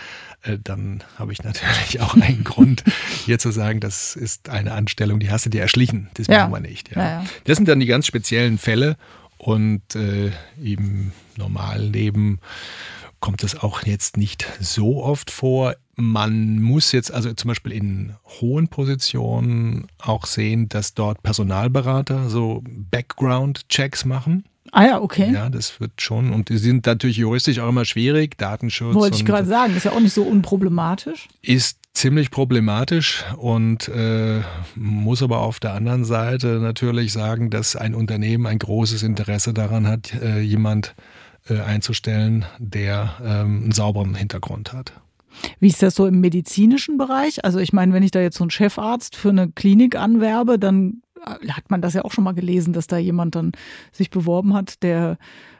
äh, 0.42 0.58
dann 0.64 1.04
habe 1.20 1.34
ich 1.34 1.44
natürlich 1.44 2.02
auch 2.02 2.16
einen 2.16 2.44
Grund, 2.44 2.84
hier 3.26 3.38
zu 3.38 3.52
sagen, 3.52 3.80
das 3.80 4.16
ist 4.16 4.50
eine 4.50 4.72
Anstellung, 4.72 5.20
die 5.20 5.30
hast 5.30 5.46
du 5.46 5.52
dir 5.52 5.62
erschlichen. 5.62 6.10
Das 6.16 6.26
ja. 6.26 6.48
machen 6.48 6.64
wir 6.64 6.70
nicht. 6.70 6.96
Ja. 6.96 7.02
Ja, 7.02 7.26
das 7.44 7.58
sind 7.58 7.68
dann 7.68 7.80
die 7.80 7.86
ganz 7.86 8.08
speziellen 8.08 8.58
Fälle 8.58 8.98
und 9.38 9.96
äh, 9.96 10.32
im 10.60 11.12
normalen 11.38 11.94
Leben 11.94 12.40
kommt 13.20 13.44
es 13.44 13.56
auch 13.56 13.84
jetzt 13.84 14.18
nicht 14.18 14.48
so 14.60 15.04
oft 15.04 15.30
vor. 15.30 15.76
Man 15.96 16.62
muss 16.62 16.92
jetzt 16.92 17.14
also 17.14 17.32
zum 17.34 17.50
Beispiel 17.50 17.74
in 17.74 18.16
hohen 18.40 18.68
Positionen 18.70 19.88
auch 20.00 20.26
sehen, 20.26 20.70
dass 20.70 20.96
dort 20.96 21.22
Personalberater 21.22 22.30
so 22.30 22.64
Background-Checks 22.66 24.06
machen. 24.06 24.46
Ah 24.72 24.86
ja, 24.86 25.02
okay. 25.02 25.32
Ja, 25.34 25.50
das 25.50 25.80
wird 25.80 26.02
schon. 26.02 26.32
Und 26.32 26.50
die 26.50 26.58
sind 26.58 26.86
natürlich 26.86 27.18
juristisch 27.18 27.60
auch 27.60 27.70
immer 27.70 27.86
schwierig. 27.86 28.38
Datenschutz. 28.38 28.96
Wollte 28.96 29.18
ich 29.18 29.26
gerade 29.26 29.48
sagen, 29.48 29.76
ist 29.76 29.84
ja 29.84 29.92
auch 29.92 30.00
nicht 30.00 30.14
so 30.14 30.24
unproblematisch. 30.24 31.28
Ist 31.42 31.78
ziemlich 31.94 32.32
problematisch 32.32 33.26
und 33.38 33.90
äh, 33.90 34.42
muss 34.76 35.22
aber 35.22 35.40
auf 35.40 35.60
der 35.60 35.74
anderen 35.74 36.06
Seite 36.06 36.60
natürlich 36.62 37.12
sagen, 37.12 37.50
dass 37.50 37.76
ein 37.76 37.94
Unternehmen 37.94 38.48
ein 38.48 38.60
großes 38.60 39.04
Interesse 39.04 39.54
daran 39.54 39.88
hat, 39.88 40.14
äh, 40.14 40.40
jemand 40.40 40.96
äh, 41.50 41.60
einzustellen, 41.60 42.46
der 42.60 43.16
ähm, 43.24 43.64
einen 43.64 43.72
sauberen 43.74 44.16
Hintergrund 44.16 44.72
hat. 44.72 44.94
Wie 45.60 45.68
ist 45.68 45.82
das 45.82 45.96
so 45.96 46.06
im 46.06 46.22
medizinischen 46.22 46.98
Bereich? 46.98 47.44
Also 47.44 47.60
ich 47.60 47.74
meine, 47.74 47.94
wenn 47.94 48.04
ich 48.04 48.12
da 48.12 48.22
jetzt 48.22 48.38
so 48.38 48.44
einen 48.44 48.52
Chefarzt 48.52 49.16
für 49.16 49.30
eine 49.30 49.50
Klinik 49.52 49.96
anwerbe, 49.96 50.60
dann 50.60 51.02
hat 51.26 51.70
man 51.70 51.82
das 51.82 51.94
ja 51.94 52.04
auch 52.04 52.12
schon 52.12 52.24
mal 52.24 52.34
gelesen, 52.34 52.74
dass 52.74 52.88
da 52.88 52.98
jemand 52.98 53.36
dann 53.36 53.52
sich 53.92 54.10
beworben 54.10 54.54
hat, 54.54 54.84
der 54.84 55.18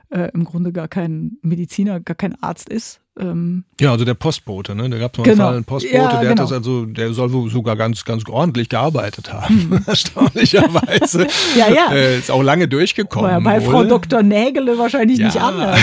äh, 0.10 0.30
im 0.34 0.44
Grunde 0.44 0.72
gar 0.72 0.88
kein 0.88 1.38
Mediziner, 1.42 2.00
gar 2.00 2.16
kein 2.16 2.42
Arzt 2.42 2.70
ist. 2.70 3.01
Ähm 3.20 3.66
ja, 3.80 3.92
also 3.92 4.06
der 4.06 4.14
Postbote, 4.14 4.74
ne? 4.74 4.90
Da 4.90 4.98
gab 4.98 5.14
es 5.14 5.18
mal 5.18 5.24
genau. 5.26 5.50
einen 5.50 5.66
Postbote, 5.66 5.96
ja, 5.96 6.10
der 6.12 6.20
genau. 6.22 6.32
hat 6.32 6.40
das 6.40 6.52
also, 6.54 6.86
der 6.86 7.14
soll 7.14 7.50
sogar 7.50 7.76
ganz, 7.76 8.06
ganz 8.06 8.24
ordentlich 8.30 8.70
gearbeitet 8.70 9.34
haben, 9.34 9.70
hm. 9.70 9.84
erstaunlicherweise. 9.88 11.28
ja, 11.58 11.70
ja. 11.70 11.92
Äh, 11.92 12.20
ist 12.20 12.32
auch 12.32 12.42
lange 12.42 12.70
durchgekommen. 12.70 13.30
Ja, 13.30 13.40
bei 13.40 13.62
wohl. 13.62 13.72
Frau 13.72 13.84
Dr. 13.84 14.24
Nägele 14.24 14.78
wahrscheinlich 14.78 15.20
ja. 15.20 15.26
nicht 15.26 15.42
anders. 15.42 15.80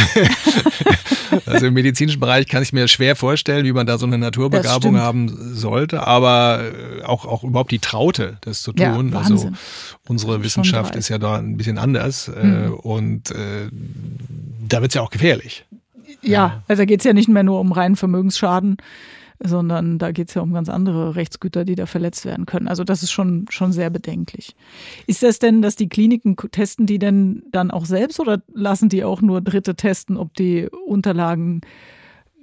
also 1.46 1.66
im 1.66 1.74
medizinischen 1.74 2.18
Bereich 2.18 2.46
kann 2.46 2.62
ich 2.62 2.72
mir 2.72 2.88
schwer 2.88 3.14
vorstellen, 3.14 3.66
wie 3.66 3.72
man 3.72 3.86
da 3.86 3.98
so 3.98 4.06
eine 4.06 4.16
Naturbegabung 4.16 4.98
haben 4.98 5.54
sollte, 5.54 6.06
aber 6.06 6.62
äh, 6.62 7.02
auch, 7.04 7.26
auch 7.26 7.44
überhaupt 7.44 7.72
die 7.72 7.78
Traute, 7.78 8.38
das 8.40 8.62
zu 8.62 8.72
tun. 8.72 9.10
Ja, 9.12 9.18
also 9.18 9.50
unsere 10.08 10.42
Wissenschaft 10.42 10.96
ist 10.96 11.10
ja 11.10 11.18
da 11.18 11.36
ein 11.36 11.58
bisschen 11.58 11.76
anders 11.76 12.28
mhm. 12.28 12.72
und 12.72 13.32
äh, 13.32 13.68
da 14.66 14.80
wird 14.80 14.92
es 14.92 14.94
ja 14.94 15.02
auch 15.02 15.10
gefährlich. 15.10 15.66
Ja, 16.22 16.62
also 16.68 16.80
da 16.80 16.84
geht 16.84 17.00
es 17.00 17.04
ja 17.04 17.12
nicht 17.12 17.28
mehr 17.28 17.42
nur 17.42 17.60
um 17.60 17.72
reinen 17.72 17.96
Vermögensschaden, 17.96 18.76
sondern 19.40 19.98
da 19.98 20.10
geht 20.10 20.28
es 20.28 20.34
ja 20.34 20.42
um 20.42 20.52
ganz 20.52 20.68
andere 20.68 21.14
Rechtsgüter, 21.14 21.64
die 21.64 21.76
da 21.76 21.86
verletzt 21.86 22.24
werden 22.24 22.46
können. 22.46 22.68
Also 22.68 22.84
das 22.84 23.02
ist 23.02 23.12
schon, 23.12 23.46
schon 23.50 23.72
sehr 23.72 23.90
bedenklich. 23.90 24.56
Ist 25.06 25.22
das 25.22 25.38
denn, 25.38 25.62
dass 25.62 25.76
die 25.76 25.88
Kliniken 25.88 26.36
testen 26.50 26.86
die 26.86 26.98
denn 26.98 27.44
dann 27.52 27.70
auch 27.70 27.86
selbst 27.86 28.18
oder 28.18 28.42
lassen 28.52 28.88
die 28.88 29.04
auch 29.04 29.20
nur 29.20 29.40
Dritte 29.40 29.76
testen, 29.76 30.16
ob 30.16 30.34
die 30.34 30.68
Unterlagen 30.86 31.60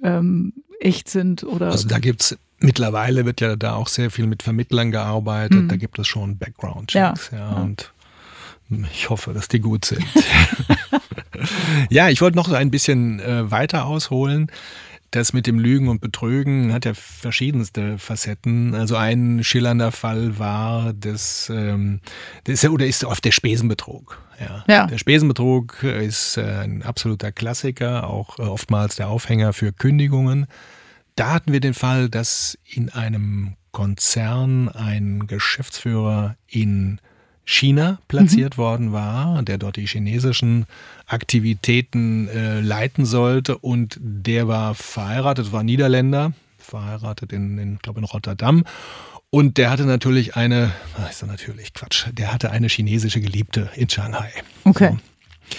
ähm, 0.02 0.54
echt 0.80 1.08
sind? 1.08 1.44
Oder? 1.44 1.70
Also 1.70 1.86
da 1.86 1.98
gibt 1.98 2.22
es 2.22 2.38
mittlerweile 2.58 3.26
wird 3.26 3.40
ja 3.40 3.56
da 3.56 3.74
auch 3.74 3.88
sehr 3.88 4.10
viel 4.10 4.26
mit 4.26 4.42
Vermittlern 4.42 4.90
gearbeitet. 4.90 5.64
Mhm. 5.64 5.68
Da 5.68 5.76
gibt 5.76 5.98
es 5.98 6.06
schon 6.06 6.38
Background-Checks. 6.38 7.30
Ja, 7.32 7.38
ja, 7.38 7.62
Und 7.62 7.92
ich 8.92 9.10
hoffe, 9.10 9.32
dass 9.32 9.48
die 9.48 9.60
gut 9.60 9.84
sind. 9.84 10.04
ja, 11.90 12.08
ich 12.08 12.20
wollte 12.20 12.36
noch 12.36 12.50
ein 12.50 12.70
bisschen 12.70 13.20
äh, 13.20 13.50
weiter 13.50 13.86
ausholen. 13.86 14.50
Das 15.12 15.32
mit 15.32 15.46
dem 15.46 15.58
Lügen 15.58 15.88
und 15.88 16.00
Betrügen 16.00 16.72
hat 16.72 16.84
ja 16.84 16.92
verschiedenste 16.92 17.96
Facetten. 17.96 18.74
Also 18.74 18.96
ein 18.96 19.44
schillernder 19.44 19.92
Fall 19.92 20.38
war 20.38 20.92
das, 20.92 21.50
ähm, 21.54 22.00
das 22.44 22.64
oder 22.64 22.86
ist 22.86 23.04
oft 23.04 23.24
der 23.24 23.30
Spesenbetrug. 23.30 24.20
Ja. 24.40 24.64
ja. 24.68 24.86
Der 24.86 24.98
Spesenbetrug 24.98 25.82
ist 25.84 26.36
äh, 26.36 26.42
ein 26.42 26.82
absoluter 26.82 27.32
Klassiker, 27.32 28.10
auch 28.10 28.38
äh, 28.38 28.42
oftmals 28.42 28.96
der 28.96 29.08
Aufhänger 29.08 29.52
für 29.52 29.72
Kündigungen. 29.72 30.46
Da 31.14 31.32
hatten 31.32 31.52
wir 31.52 31.60
den 31.60 31.74
Fall, 31.74 32.10
dass 32.10 32.58
in 32.64 32.90
einem 32.90 33.54
Konzern 33.70 34.68
ein 34.68 35.26
Geschäftsführer 35.26 36.36
in 36.46 37.00
China 37.46 38.00
platziert 38.08 38.56
mhm. 38.56 38.62
worden 38.62 38.92
war, 38.92 39.42
der 39.42 39.56
dort 39.56 39.76
die 39.76 39.86
chinesischen 39.86 40.66
Aktivitäten 41.06 42.28
äh, 42.28 42.60
leiten 42.60 43.06
sollte 43.06 43.56
und 43.56 43.96
der 44.00 44.48
war 44.48 44.74
verheiratet, 44.74 45.52
war 45.52 45.62
Niederländer, 45.62 46.32
verheiratet 46.58 47.32
in, 47.32 47.56
in 47.58 47.78
glaube 47.78 48.00
in 48.00 48.04
Rotterdam 48.04 48.64
und 49.30 49.58
der 49.58 49.70
hatte 49.70 49.84
natürlich 49.84 50.34
eine, 50.34 50.72
ist 51.08 51.24
natürlich 51.24 51.72
Quatsch, 51.72 52.06
der 52.12 52.32
hatte 52.32 52.50
eine 52.50 52.68
chinesische 52.68 53.20
Geliebte 53.20 53.70
in 53.76 53.88
Shanghai. 53.88 54.32
Okay. 54.64 54.96
So. 55.48 55.56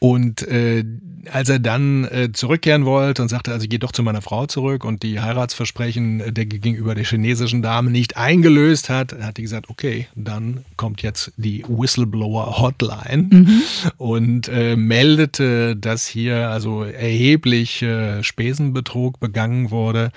Und 0.00 0.42
äh, 0.42 0.84
als 1.32 1.48
er 1.48 1.58
dann 1.58 2.04
äh, 2.04 2.30
zurückkehren 2.32 2.84
wollte 2.84 3.22
und 3.22 3.28
sagte, 3.28 3.52
also 3.52 3.64
ich 3.64 3.70
gehe 3.70 3.78
doch 3.78 3.92
zu 3.92 4.02
meiner 4.02 4.22
Frau 4.22 4.46
zurück 4.46 4.84
und 4.84 5.02
die 5.02 5.20
Heiratsversprechen 5.20 6.34
der 6.34 6.46
gegenüber 6.46 6.94
der 6.94 7.04
chinesischen 7.04 7.62
Dame 7.62 7.90
nicht 7.90 8.16
eingelöst 8.16 8.88
hat, 8.88 9.12
hat 9.20 9.36
die 9.36 9.42
gesagt, 9.42 9.68
okay, 9.70 10.06
dann 10.14 10.64
kommt 10.76 11.02
jetzt 11.02 11.32
die 11.36 11.64
Whistleblower 11.68 12.58
Hotline 12.58 13.28
mhm. 13.30 13.62
und 13.96 14.48
äh, 14.48 14.76
meldete, 14.76 15.76
dass 15.76 16.06
hier 16.06 16.48
also 16.50 16.84
erheblich 16.84 17.82
äh, 17.82 18.22
Spesenbetrug 18.22 19.20
begangen 19.20 19.70
wurde 19.70 20.12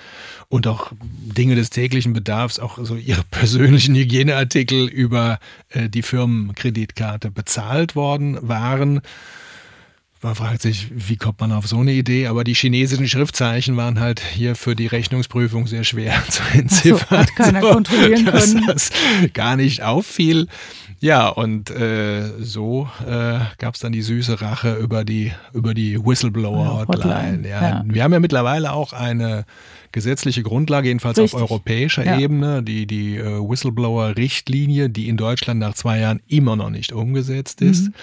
und 0.48 0.66
auch 0.66 0.92
Dinge 1.00 1.56
des 1.56 1.70
täglichen 1.70 2.12
Bedarfs, 2.12 2.58
auch 2.58 2.78
so 2.82 2.96
ihre 2.96 3.24
persönlichen 3.30 3.94
Hygieneartikel 3.94 4.86
über 4.88 5.38
äh, 5.70 5.88
die 5.88 6.02
Firmenkreditkarte 6.02 7.30
bezahlt 7.30 7.96
worden 7.96 8.38
waren. 8.40 9.02
Man 10.24 10.36
fragt 10.36 10.62
sich, 10.62 10.86
wie 10.94 11.16
kommt 11.16 11.40
man 11.40 11.50
auf 11.50 11.66
so 11.66 11.78
eine 11.78 11.90
Idee? 11.90 12.28
Aber 12.28 12.44
die 12.44 12.54
chinesischen 12.54 13.08
Schriftzeichen 13.08 13.76
waren 13.76 13.98
halt 13.98 14.20
hier 14.20 14.54
für 14.54 14.76
die 14.76 14.86
Rechnungsprüfung 14.86 15.66
sehr 15.66 15.82
schwer 15.82 16.14
zu 16.28 16.42
entziffern. 16.54 17.08
So, 17.10 17.16
hat 17.16 17.34
keiner 17.34 17.60
so, 17.60 17.70
kontrollieren 17.72 18.26
können. 18.26 18.64
Das 18.68 18.90
gar 19.32 19.56
nicht 19.56 19.82
auffiel. 19.82 20.46
Ja, 21.00 21.26
und 21.26 21.70
äh, 21.70 22.22
so 22.38 22.88
äh, 23.04 23.40
gab 23.58 23.74
es 23.74 23.80
dann 23.80 23.90
die 23.90 24.02
süße 24.02 24.40
Rache 24.40 24.76
über 24.76 25.04
die, 25.04 25.32
über 25.52 25.74
die 25.74 25.98
Whistleblower-Hotline. 25.98 27.40
Ja, 27.48 27.62
ja. 27.62 27.84
Wir 27.84 28.04
haben 28.04 28.12
ja 28.12 28.20
mittlerweile 28.20 28.72
auch 28.72 28.92
eine 28.92 29.44
gesetzliche 29.90 30.44
Grundlage, 30.44 30.86
jedenfalls 30.86 31.18
Richtig. 31.18 31.34
auf 31.34 31.50
europäischer 31.50 32.06
ja. 32.06 32.20
Ebene, 32.20 32.62
die, 32.62 32.86
die 32.86 33.16
äh, 33.16 33.24
Whistleblower-Richtlinie, 33.24 34.88
die 34.88 35.08
in 35.08 35.16
Deutschland 35.16 35.58
nach 35.58 35.74
zwei 35.74 35.98
Jahren 35.98 36.22
immer 36.28 36.54
noch 36.54 36.70
nicht 36.70 36.92
umgesetzt 36.92 37.60
ist. 37.60 37.88
Mhm. 37.88 37.94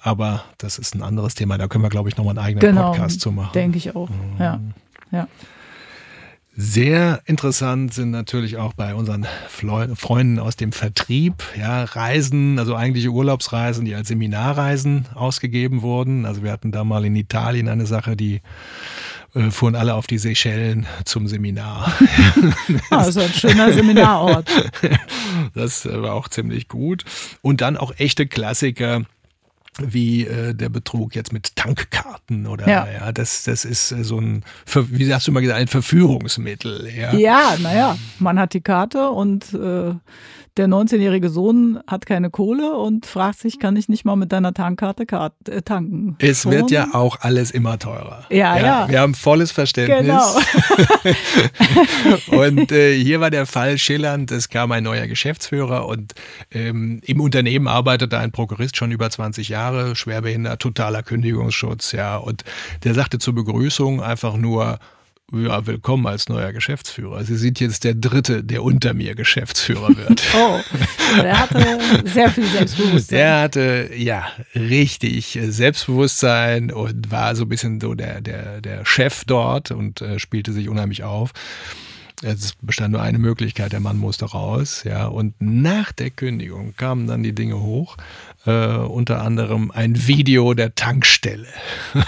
Aber 0.00 0.44
das 0.58 0.78
ist 0.78 0.94
ein 0.94 1.02
anderes 1.02 1.34
Thema. 1.34 1.58
Da 1.58 1.68
können 1.68 1.84
wir, 1.84 1.90
glaube 1.90 2.08
ich, 2.08 2.16
nochmal 2.16 2.38
einen 2.38 2.46
eigenen 2.46 2.60
genau, 2.60 2.92
Podcast 2.92 3.20
zu 3.20 3.32
machen. 3.32 3.52
Denke 3.54 3.78
ich 3.78 3.94
auch. 3.96 4.08
Mhm. 4.08 4.36
Ja. 4.38 4.60
ja. 5.10 5.28
Sehr 6.60 7.20
interessant 7.24 7.94
sind 7.94 8.10
natürlich 8.10 8.56
auch 8.56 8.72
bei 8.72 8.92
unseren 8.92 9.28
Freunden 9.48 10.40
aus 10.40 10.56
dem 10.56 10.72
Vertrieb, 10.72 11.44
ja, 11.56 11.84
Reisen, 11.84 12.58
also 12.58 12.74
eigentliche 12.74 13.10
Urlaubsreisen, 13.10 13.84
die 13.84 13.94
als 13.94 14.08
Seminarreisen 14.08 15.06
ausgegeben 15.14 15.82
wurden. 15.82 16.26
Also 16.26 16.42
wir 16.42 16.50
hatten 16.50 16.72
da 16.72 16.82
mal 16.82 17.04
in 17.04 17.14
Italien 17.14 17.68
eine 17.68 17.86
Sache, 17.86 18.16
die 18.16 18.40
äh, 19.34 19.52
fuhren 19.52 19.76
alle 19.76 19.94
auf 19.94 20.08
die 20.08 20.18
Seychellen 20.18 20.86
zum 21.04 21.28
Seminar. 21.28 21.92
also 22.90 23.20
ein 23.20 23.32
schöner 23.32 23.72
Seminarort. 23.72 24.50
Das 25.54 25.86
war 25.86 26.14
auch 26.14 26.28
ziemlich 26.28 26.68
gut. 26.68 27.04
Und 27.42 27.60
dann 27.60 27.76
auch 27.76 27.92
echte 27.98 28.26
Klassiker 28.26 29.02
wie 29.80 30.26
äh, 30.26 30.54
der 30.54 30.68
Betrug 30.68 31.14
jetzt 31.14 31.32
mit 31.32 31.56
Tankkarten 31.56 32.46
oder 32.46 32.68
ja, 32.68 32.86
ja 32.90 33.12
das, 33.12 33.44
das 33.44 33.64
ist 33.64 33.92
äh, 33.92 34.04
so 34.04 34.20
ein, 34.20 34.44
wie 34.74 35.12
hast 35.12 35.26
du 35.26 35.32
mal 35.32 35.40
gesagt, 35.40 35.60
ein 35.60 35.68
Verführungsmittel. 35.68 36.88
Ja, 36.94 37.14
ja 37.14 37.56
naja, 37.62 37.96
man 38.18 38.38
hat 38.38 38.54
die 38.54 38.60
Karte 38.60 39.10
und 39.10 39.54
äh, 39.54 39.94
der 40.58 40.66
19-jährige 40.66 41.28
Sohn 41.30 41.78
hat 41.86 42.04
keine 42.04 42.30
Kohle 42.30 42.76
und 42.76 43.06
fragt 43.06 43.38
sich, 43.38 43.60
kann 43.60 43.76
ich 43.76 43.88
nicht 43.88 44.04
mal 44.04 44.16
mit 44.16 44.32
deiner 44.32 44.52
Tankkarte 44.52 45.04
äh, 45.48 45.62
tanken? 45.62 46.16
Es 46.18 46.42
Schon? 46.42 46.52
wird 46.52 46.70
ja 46.72 46.88
auch 46.94 47.20
alles 47.20 47.52
immer 47.52 47.78
teurer. 47.78 48.24
Ja, 48.28 48.56
ja. 48.56 48.62
ja. 48.62 48.88
Wir 48.88 49.00
haben 49.00 49.14
volles 49.14 49.52
Verständnis. 49.52 50.00
Genau. 50.00 50.36
und 52.42 52.72
äh, 52.72 52.98
hier 52.98 53.20
war 53.20 53.30
der 53.30 53.46
Fall 53.46 53.78
schillernd. 53.78 54.32
Es 54.32 54.48
kam 54.48 54.72
ein 54.72 54.82
neuer 54.82 55.06
Geschäftsführer 55.06 55.86
und 55.86 56.14
ähm, 56.50 57.00
im 57.04 57.20
Unternehmen 57.20 57.68
arbeitete 57.68 58.18
ein 58.18 58.32
Prokurist 58.32 58.76
schon 58.76 58.90
über 58.90 59.08
20 59.08 59.48
Jahre, 59.48 59.67
schwerbehindert, 59.94 60.60
totaler 60.60 61.02
Kündigungsschutz, 61.02 61.92
ja. 61.92 62.16
Und 62.16 62.44
der 62.84 62.94
sagte 62.94 63.18
zur 63.18 63.34
Begrüßung 63.34 64.02
einfach 64.02 64.36
nur, 64.36 64.78
ja, 65.30 65.66
willkommen 65.66 66.06
als 66.06 66.30
neuer 66.30 66.52
Geschäftsführer. 66.52 67.22
Sie 67.22 67.36
sind 67.36 67.60
jetzt 67.60 67.84
der 67.84 67.94
Dritte, 67.94 68.42
der 68.42 68.62
unter 68.62 68.94
mir 68.94 69.14
Geschäftsführer 69.14 69.94
wird. 69.94 70.22
oh, 70.34 70.60
der 71.22 71.38
hatte 71.38 71.78
sehr 72.06 72.30
viel 72.30 72.46
Selbstbewusstsein. 72.46 73.18
Der 73.18 73.40
hatte, 73.40 73.90
ja, 73.94 74.26
richtig 74.54 75.38
Selbstbewusstsein 75.42 76.72
und 76.72 77.10
war 77.10 77.36
so 77.36 77.44
ein 77.44 77.48
bisschen 77.50 77.78
so 77.78 77.94
der, 77.94 78.22
der, 78.22 78.62
der 78.62 78.86
Chef 78.86 79.24
dort 79.26 79.70
und 79.70 80.00
äh, 80.00 80.18
spielte 80.18 80.52
sich 80.52 80.70
unheimlich 80.70 81.04
auf. 81.04 81.32
Es 82.22 82.54
bestand 82.62 82.92
nur 82.92 83.02
eine 83.02 83.18
Möglichkeit, 83.18 83.72
der 83.72 83.80
Mann 83.80 83.98
musste 83.98 84.24
raus, 84.24 84.82
ja. 84.84 85.06
Und 85.06 85.34
nach 85.40 85.92
der 85.92 86.10
Kündigung 86.10 86.74
kamen 86.74 87.06
dann 87.06 87.22
die 87.22 87.34
Dinge 87.34 87.60
hoch 87.60 87.96
äh, 88.46 88.76
unter 88.76 89.22
anderem 89.22 89.70
ein 89.70 90.06
Video 90.06 90.54
der 90.54 90.74
Tankstelle. 90.74 91.46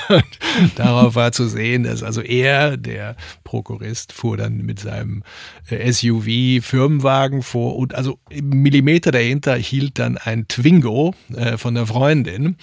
Darauf 0.76 1.14
war 1.14 1.32
zu 1.32 1.48
sehen, 1.48 1.84
dass 1.84 2.02
also 2.02 2.20
er, 2.20 2.76
der 2.76 3.16
Prokurist, 3.44 4.12
fuhr 4.12 4.36
dann 4.36 4.58
mit 4.58 4.80
seinem 4.80 5.22
äh, 5.68 5.90
SUV 5.92 6.64
Firmenwagen 6.64 7.42
vor 7.42 7.76
und 7.76 7.94
also 7.94 8.18
Millimeter 8.30 9.10
dahinter 9.10 9.56
hielt 9.56 9.98
dann 9.98 10.18
ein 10.18 10.46
Twingo 10.48 11.14
äh, 11.34 11.56
von 11.56 11.74
der 11.74 11.86
Freundin, 11.86 12.56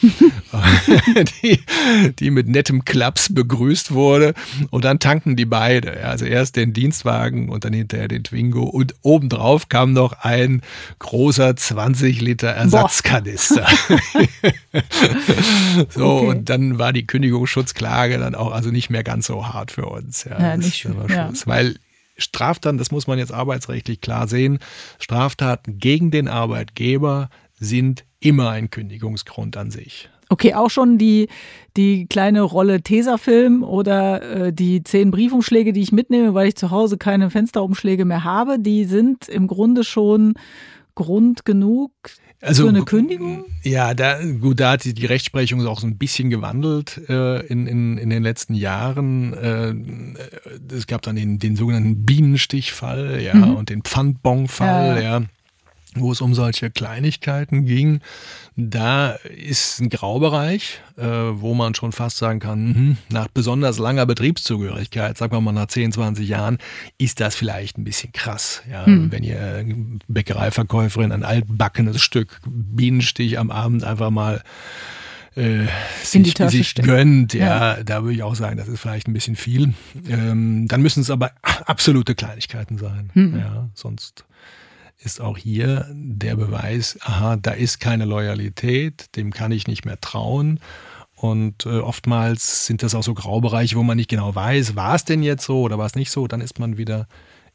die, 1.43 1.59
die 2.19 2.31
mit 2.31 2.47
nettem 2.47 2.85
Klaps 2.85 3.33
begrüßt 3.33 3.91
wurde 3.91 4.33
und 4.69 4.85
dann 4.85 4.99
tanken 4.99 5.35
die 5.35 5.45
beide. 5.45 6.05
Also 6.05 6.25
erst 6.25 6.55
den 6.55 6.73
Dienstwagen 6.73 7.49
und 7.49 7.65
dann 7.65 7.73
hinterher 7.73 8.07
den 8.07 8.23
Twingo 8.23 8.63
und 8.63 8.95
obendrauf 9.01 9.69
kam 9.69 9.93
noch 9.93 10.13
ein 10.13 10.61
großer 10.99 11.55
20 11.55 12.21
Liter 12.21 12.49
Ersatzkanister. 12.49 13.66
So, 15.89 16.05
okay. 16.05 16.27
und 16.27 16.49
dann 16.49 16.79
war 16.79 16.93
die 16.93 17.05
Kündigungsschutzklage 17.05 18.17
dann 18.17 18.35
auch 18.35 18.51
also 18.51 18.71
nicht 18.71 18.89
mehr 18.89 19.03
ganz 19.03 19.27
so 19.27 19.47
hart 19.47 19.71
für 19.71 19.85
uns. 19.85 20.23
Ja, 20.23 20.39
ja 20.39 20.57
nicht 20.57 20.75
schön. 20.75 20.95
Ja. 21.09 21.31
Weil 21.45 21.75
Straftaten, 22.17 22.77
das 22.77 22.91
muss 22.91 23.07
man 23.07 23.19
jetzt 23.19 23.31
arbeitsrechtlich 23.31 24.01
klar 24.01 24.27
sehen, 24.27 24.59
Straftaten 24.99 25.77
gegen 25.77 26.11
den 26.11 26.27
Arbeitgeber 26.27 27.29
sind 27.59 28.05
immer 28.19 28.49
ein 28.49 28.69
Kündigungsgrund 28.69 29.57
an 29.57 29.71
sich. 29.71 30.09
Okay, 30.29 30.55
auch 30.55 30.69
schon 30.69 30.97
die, 30.97 31.29
die 31.77 32.05
kleine 32.07 32.41
Rolle 32.41 32.81
Tesafilm 32.81 33.63
oder 33.63 34.47
äh, 34.47 34.53
die 34.53 34.83
zehn 34.83 35.11
Briefumschläge, 35.11 35.71
die 35.71 35.81
ich 35.81 35.93
mitnehme, 35.93 36.33
weil 36.33 36.49
ich 36.49 36.55
zu 36.55 36.69
Hause 36.69 36.97
keine 36.97 37.29
Fensterumschläge 37.29 38.03
mehr 38.03 38.25
habe, 38.25 38.59
die 38.59 38.83
sind 38.85 39.29
im 39.29 39.47
Grunde 39.47 39.85
schon 39.85 40.33
Grund 40.95 41.45
genug, 41.45 41.91
also, 42.41 42.63
für 42.63 42.69
eine 42.69 42.83
Kündigung? 42.83 43.45
Ja, 43.63 43.93
da, 43.93 44.19
gut, 44.23 44.59
da 44.59 44.71
hat 44.71 44.83
sich 44.83 44.93
die 44.93 45.05
Rechtsprechung 45.05 45.65
auch 45.65 45.79
so 45.79 45.87
ein 45.87 45.97
bisschen 45.97 46.29
gewandelt 46.29 47.01
äh, 47.09 47.45
in, 47.47 47.67
in, 47.67 47.97
in 47.97 48.09
den 48.09 48.23
letzten 48.23 48.53
Jahren. 48.53 49.33
Äh, 49.33 50.75
es 50.75 50.87
gab 50.87 51.01
dann 51.01 51.15
den, 51.15 51.39
den 51.39 51.55
sogenannten 51.55 52.05
Bienenstichfall 52.05 53.21
ja, 53.21 53.33
mhm. 53.33 53.55
und 53.55 53.69
den 53.69 53.81
Pfandbonfall. 53.81 55.01
Ja. 55.01 55.19
ja 55.19 55.25
wo 55.95 56.11
es 56.11 56.21
um 56.21 56.33
solche 56.33 56.69
Kleinigkeiten 56.69 57.65
ging. 57.65 58.01
Da 58.55 59.11
ist 59.11 59.79
ein 59.79 59.89
Graubereich, 59.89 60.81
äh, 60.97 61.03
wo 61.05 61.53
man 61.53 61.75
schon 61.75 61.91
fast 61.91 62.17
sagen 62.17 62.39
kann, 62.39 62.89
mh, 62.89 62.95
nach 63.09 63.27
besonders 63.27 63.77
langer 63.79 64.05
Betriebszugehörigkeit, 64.05 65.17
sagen 65.17 65.33
wir 65.33 65.41
mal 65.41 65.51
nach 65.51 65.67
10, 65.67 65.91
20 65.91 66.27
Jahren, 66.27 66.57
ist 66.97 67.19
das 67.19 67.35
vielleicht 67.35 67.77
ein 67.77 67.83
bisschen 67.83 68.11
krass. 68.11 68.63
Ja? 68.69 68.85
Hm. 68.85 69.11
Wenn 69.11 69.23
ihr 69.23 69.65
Bäckereiverkäuferin 70.07 71.11
ein 71.11 71.23
altbackenes 71.23 72.01
Stück 72.01 72.39
Bienenstich 72.45 73.39
am 73.39 73.51
Abend 73.51 73.83
einfach 73.83 74.09
mal 74.09 74.43
äh, 75.35 75.67
sich, 76.03 76.35
sich 76.35 76.75
gönnt, 76.75 77.33
ja, 77.35 77.77
ja, 77.77 77.83
da 77.83 78.01
würde 78.01 78.15
ich 78.15 78.23
auch 78.23 78.35
sagen, 78.35 78.57
das 78.57 78.67
ist 78.67 78.79
vielleicht 78.79 79.07
ein 79.07 79.13
bisschen 79.13 79.35
viel. 79.35 79.73
Ähm, 80.09 80.67
dann 80.67 80.81
müssen 80.81 81.01
es 81.01 81.11
aber 81.11 81.31
absolute 81.43 82.15
Kleinigkeiten 82.15 82.79
sein. 82.79 83.11
Hm. 83.13 83.37
Ja, 83.37 83.69
sonst 83.75 84.25
ist 84.99 85.21
auch 85.21 85.37
hier 85.37 85.87
der 85.91 86.35
Beweis, 86.35 86.97
aha, 87.01 87.35
da 87.37 87.51
ist 87.51 87.79
keine 87.79 88.05
Loyalität, 88.05 89.15
dem 89.15 89.31
kann 89.31 89.51
ich 89.51 89.67
nicht 89.67 89.85
mehr 89.85 89.99
trauen. 90.01 90.59
Und 91.15 91.65
äh, 91.65 91.79
oftmals 91.79 92.67
sind 92.67 92.83
das 92.83 92.93
auch 92.93 93.03
so 93.03 93.13
Graubereiche, 93.13 93.75
wo 93.75 93.83
man 93.83 93.97
nicht 93.97 94.09
genau 94.09 94.35
weiß, 94.35 94.75
war 94.75 94.95
es 94.95 95.03
denn 95.03 95.23
jetzt 95.23 95.45
so 95.45 95.61
oder 95.61 95.77
war 95.77 95.85
es 95.87 95.95
nicht 95.95 96.11
so. 96.11 96.27
Dann 96.27 96.41
ist 96.41 96.59
man 96.59 96.77
wieder 96.77 97.07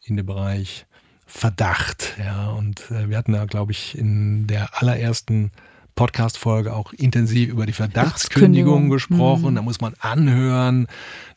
in 0.02 0.16
dem 0.16 0.26
Bereich 0.26 0.86
Verdacht. 1.26 2.14
Ja, 2.18 2.50
und 2.50 2.90
äh, 2.90 3.08
wir 3.08 3.16
hatten 3.16 3.32
da, 3.32 3.44
glaube 3.44 3.72
ich, 3.72 3.96
in 3.96 4.46
der 4.48 4.82
allerersten 4.82 5.52
Podcast-Folge 5.94 6.74
auch 6.74 6.92
intensiv 6.92 7.50
über 7.50 7.66
die 7.66 7.72
Verdachtskündigung 7.72 8.88
gesprochen. 8.88 9.52
Mhm. 9.52 9.56
Da 9.56 9.62
muss 9.62 9.80
man 9.80 9.94
anhören, 10.00 10.86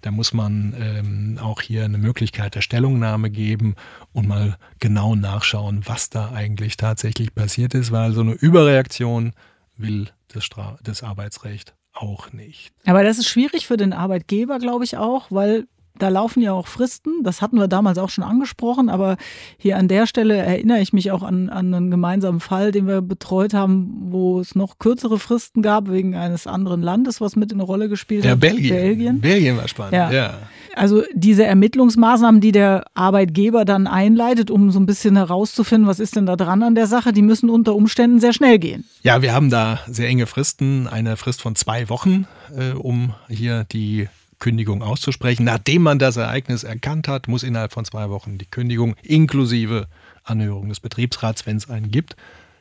da 0.01 0.11
muss 0.11 0.33
man 0.33 0.75
ähm, 0.79 1.39
auch 1.41 1.61
hier 1.61 1.85
eine 1.85 1.97
Möglichkeit 1.97 2.55
der 2.55 2.61
Stellungnahme 2.61 3.29
geben 3.29 3.75
und 4.13 4.27
mal 4.27 4.57
genau 4.79 5.15
nachschauen, 5.15 5.81
was 5.85 6.09
da 6.09 6.31
eigentlich 6.31 6.77
tatsächlich 6.77 7.35
passiert 7.35 7.73
ist, 7.73 7.91
weil 7.91 8.13
so 8.13 8.21
eine 8.21 8.33
Überreaktion 8.33 9.33
will 9.77 10.09
das, 10.29 10.45
Stra 10.45 10.77
das 10.83 11.03
Arbeitsrecht 11.03 11.75
auch 11.93 12.33
nicht. 12.33 12.73
Aber 12.85 13.03
das 13.03 13.17
ist 13.17 13.27
schwierig 13.27 13.67
für 13.67 13.77
den 13.77 13.93
Arbeitgeber, 13.93 14.59
glaube 14.59 14.83
ich 14.83 14.97
auch, 14.97 15.31
weil 15.31 15.67
da 15.97 16.09
laufen 16.09 16.41
ja 16.41 16.53
auch 16.53 16.67
Fristen. 16.67 17.23
Das 17.23 17.41
hatten 17.41 17.57
wir 17.57 17.67
damals 17.67 17.97
auch 17.97 18.09
schon 18.09 18.23
angesprochen, 18.23 18.89
aber 18.89 19.17
hier 19.57 19.77
an 19.77 19.87
der 19.87 20.07
Stelle 20.07 20.35
erinnere 20.35 20.81
ich 20.81 20.93
mich 20.93 21.11
auch 21.11 21.23
an, 21.23 21.49
an 21.49 21.73
einen 21.73 21.91
gemeinsamen 21.91 22.39
Fall, 22.39 22.71
den 22.71 22.87
wir 22.87 23.01
betreut 23.01 23.53
haben, 23.53 23.91
wo 24.09 24.39
es 24.39 24.55
noch 24.55 24.79
kürzere 24.79 25.19
Fristen 25.19 25.61
gab 25.61 25.89
wegen 25.89 26.15
eines 26.15 26.47
anderen 26.47 26.81
Landes, 26.81 27.21
was 27.21 27.35
mit 27.35 27.51
in 27.51 27.59
eine 27.59 27.63
Rolle 27.63 27.89
gespielt 27.89 28.25
ja, 28.25 28.31
hat. 28.31 28.39
Belgien. 28.39 28.75
Belgien. 28.75 29.21
Belgien 29.21 29.57
war 29.57 29.67
spannend, 29.67 29.93
ja. 29.93 30.11
ja. 30.11 30.33
Also 30.75 31.03
diese 31.13 31.45
Ermittlungsmaßnahmen, 31.45 32.41
die 32.41 32.51
der 32.51 32.85
Arbeitgeber 32.93 33.63
dann 33.63 33.87
einleitet, 33.87 34.51
um 34.51 34.71
so 34.71 34.79
ein 34.79 34.85
bisschen 34.85 35.15
herauszufinden, 35.15 35.87
was 35.87 35.99
ist 35.99 36.15
denn 36.17 36.25
da 36.25 36.35
dran 36.35 36.63
an 36.63 36.75
der 36.75 36.87
Sache, 36.87 37.13
die 37.13 37.21
müssen 37.21 37.49
unter 37.49 37.75
Umständen 37.75 38.19
sehr 38.19 38.33
schnell 38.33 38.59
gehen. 38.59 38.83
Ja, 39.01 39.21
wir 39.21 39.33
haben 39.33 39.49
da 39.49 39.79
sehr 39.87 40.09
enge 40.09 40.25
Fristen, 40.25 40.87
eine 40.87 41.15
Frist 41.15 41.41
von 41.41 41.55
zwei 41.55 41.87
Wochen, 41.87 42.27
äh, 42.55 42.73
um 42.73 43.13
hier 43.29 43.63
die 43.63 44.09
Kündigung 44.45 44.83
auszusprechen. 44.83 45.43
Nachdem 45.43 45.81
man 45.81 45.97
das 45.97 46.17
Ereignis 46.17 46.63
erkannt 46.63 47.07
hat, 47.07 47.27
muss 47.27 47.41
innerhalb 47.41 47.73
von 47.73 47.83
zwei 47.83 48.11
Wochen 48.11 48.37
die 48.37 48.45
Kündigung 48.45 48.95
inklusive 49.01 49.87
Anhörung 50.23 50.69
des 50.69 50.79
Betriebsrats, 50.79 51.47
wenn 51.47 51.57
es 51.57 51.67
einen 51.67 51.89
gibt, 51.89 52.15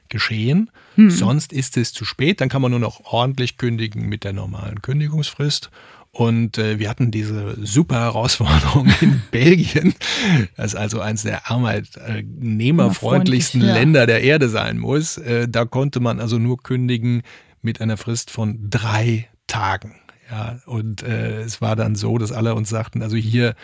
geschehen. 0.08 0.70
Hm. 0.94 1.10
Sonst 1.10 1.52
ist 1.52 1.76
es 1.76 1.92
zu 1.92 2.06
spät. 2.06 2.40
Dann 2.40 2.48
kann 2.48 2.62
man 2.62 2.70
nur 2.70 2.80
noch 2.80 3.04
ordentlich 3.04 3.58
kündigen 3.58 4.08
mit 4.08 4.24
der 4.24 4.32
normalen 4.32 4.80
Kündigungsfrist. 4.80 5.70
Und 6.10 6.56
äh, 6.56 6.78
wir 6.78 6.88
hatten 6.88 7.10
diese 7.10 7.54
super 7.62 8.00
Herausforderung 8.00 8.90
in 9.02 9.20
Belgien, 9.30 9.94
das 10.56 10.74
also 10.74 11.00
eines 11.00 11.24
der 11.24 11.50
arbeitnehmerfreundlichsten 11.50 13.60
ja. 13.60 13.74
Länder 13.74 14.06
der 14.06 14.22
Erde 14.22 14.48
sein 14.48 14.78
muss. 14.78 15.18
Äh, 15.18 15.48
da 15.50 15.66
konnte 15.66 16.00
man 16.00 16.18
also 16.18 16.38
nur 16.38 16.62
kündigen 16.62 17.20
mit 17.60 17.82
einer 17.82 17.98
Frist 17.98 18.30
von 18.30 18.70
drei 18.70 19.28
Tagen. 19.48 19.96
Ja, 20.34 20.58
und 20.66 21.04
äh, 21.04 21.42
es 21.42 21.60
war 21.60 21.76
dann 21.76 21.94
so, 21.94 22.18
dass 22.18 22.32
alle 22.32 22.56
uns 22.56 22.68
sagten, 22.68 23.02
also 23.02 23.14
hier 23.14 23.54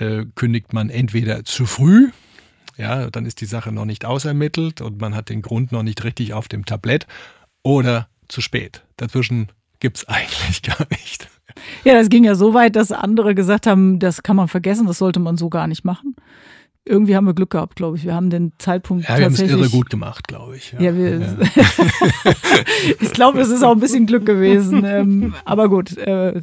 äh, 0.00 0.24
kündigt 0.34 0.72
man 0.72 0.90
entweder 0.90 1.44
zu 1.44 1.66
früh, 1.66 2.10
ja, 2.76 3.10
dann 3.10 3.26
ist 3.26 3.40
die 3.40 3.46
Sache 3.46 3.70
noch 3.70 3.84
nicht 3.84 4.04
ausermittelt 4.04 4.80
und 4.80 5.00
man 5.00 5.14
hat 5.14 5.28
den 5.28 5.40
Grund 5.40 5.70
noch 5.70 5.84
nicht 5.84 6.02
richtig 6.02 6.32
auf 6.32 6.48
dem 6.48 6.64
Tablett, 6.64 7.06
oder 7.62 8.08
zu 8.26 8.40
spät. 8.40 8.82
Dazwischen 8.96 9.52
gibt 9.78 9.98
es 9.98 10.04
eigentlich 10.08 10.62
gar 10.62 10.84
nicht. 10.90 11.28
Ja, 11.84 11.94
das 11.94 12.08
ging 12.08 12.24
ja 12.24 12.34
so 12.34 12.54
weit, 12.54 12.74
dass 12.74 12.90
andere 12.90 13.36
gesagt 13.36 13.68
haben, 13.68 14.00
das 14.00 14.24
kann 14.24 14.34
man 14.34 14.48
vergessen, 14.48 14.88
das 14.88 14.98
sollte 14.98 15.20
man 15.20 15.36
so 15.36 15.48
gar 15.48 15.68
nicht 15.68 15.84
machen 15.84 16.16
irgendwie 16.84 17.14
haben 17.14 17.26
wir 17.26 17.34
Glück 17.34 17.50
gehabt, 17.50 17.76
glaube 17.76 17.96
ich. 17.96 18.04
Wir 18.04 18.14
haben 18.14 18.30
den 18.30 18.52
Zeitpunkt 18.58 19.08
ja, 19.08 19.18
wir 19.18 19.26
haben 19.26 19.34
es 19.34 19.40
irre 19.40 19.68
gut 19.68 19.90
gemacht, 19.90 20.28
glaube 20.28 20.56
ich. 20.56 20.72
Ja, 20.72 20.80
ja, 20.80 20.96
wir, 20.96 21.20
ja. 21.20 21.36
ich 23.00 23.12
glaube, 23.12 23.40
es 23.40 23.50
ist 23.50 23.62
auch 23.62 23.72
ein 23.72 23.80
bisschen 23.80 24.06
Glück 24.06 24.26
gewesen. 24.26 24.84
Ähm, 24.90 25.34
aber 25.44 25.68
gut, 25.68 25.96
äh, 25.98 26.40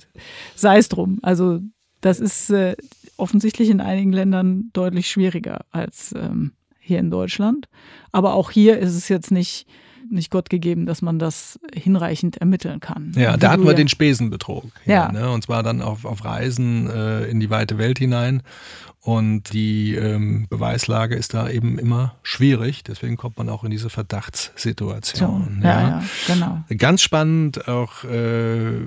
sei 0.55 0.77
es 0.77 0.89
drum. 0.89 1.19
Also 1.21 1.59
das 2.01 2.19
ist 2.19 2.49
äh, 2.49 2.75
offensichtlich 3.17 3.69
in 3.69 3.81
einigen 3.81 4.13
Ländern 4.13 4.69
deutlich 4.73 5.09
schwieriger 5.09 5.65
als 5.71 6.13
ähm, 6.15 6.53
hier 6.79 6.99
in 6.99 7.09
Deutschland. 7.09 7.67
Aber 8.11 8.35
auch 8.35 8.51
hier 8.51 8.77
ist 8.77 8.95
es 8.95 9.09
jetzt 9.09 9.31
nicht 9.31 9.67
nicht 10.09 10.31
Gott 10.31 10.49
gegeben, 10.49 10.85
dass 10.85 11.01
man 11.01 11.19
das 11.19 11.59
hinreichend 11.73 12.37
ermitteln 12.37 12.79
kann. 12.79 13.13
Ja, 13.15 13.37
da 13.37 13.51
hatten 13.51 13.63
wir 13.63 13.71
ja 13.71 13.77
den 13.77 13.87
Spesenbetrug. 13.87 14.71
Ja. 14.85 15.11
Ne? 15.11 15.29
Und 15.31 15.43
zwar 15.43 15.63
dann 15.63 15.81
auf, 15.81 16.05
auf 16.05 16.23
Reisen 16.25 16.89
äh, 16.89 17.25
in 17.25 17.39
die 17.39 17.49
weite 17.49 17.77
Welt 17.77 17.99
hinein. 17.99 18.43
Und 19.07 19.53
die 19.53 19.95
ähm, 19.95 20.47
Beweislage 20.49 21.15
ist 21.15 21.33
da 21.33 21.49
eben 21.49 21.79
immer 21.79 22.15
schwierig. 22.23 22.83
Deswegen 22.83 23.15
kommt 23.15 23.37
man 23.37 23.47
auch 23.47 23.63
in 23.63 23.71
diese 23.71 23.89
Verdachtssituation. 23.89 25.59
So, 25.61 25.65
ja, 25.65 25.81
ja. 25.81 25.87
ja, 25.89 26.03
genau. 26.27 26.63
Ganz 26.77 27.01
spannend 27.01 27.69
auch, 27.69 28.03
äh, 28.03 28.81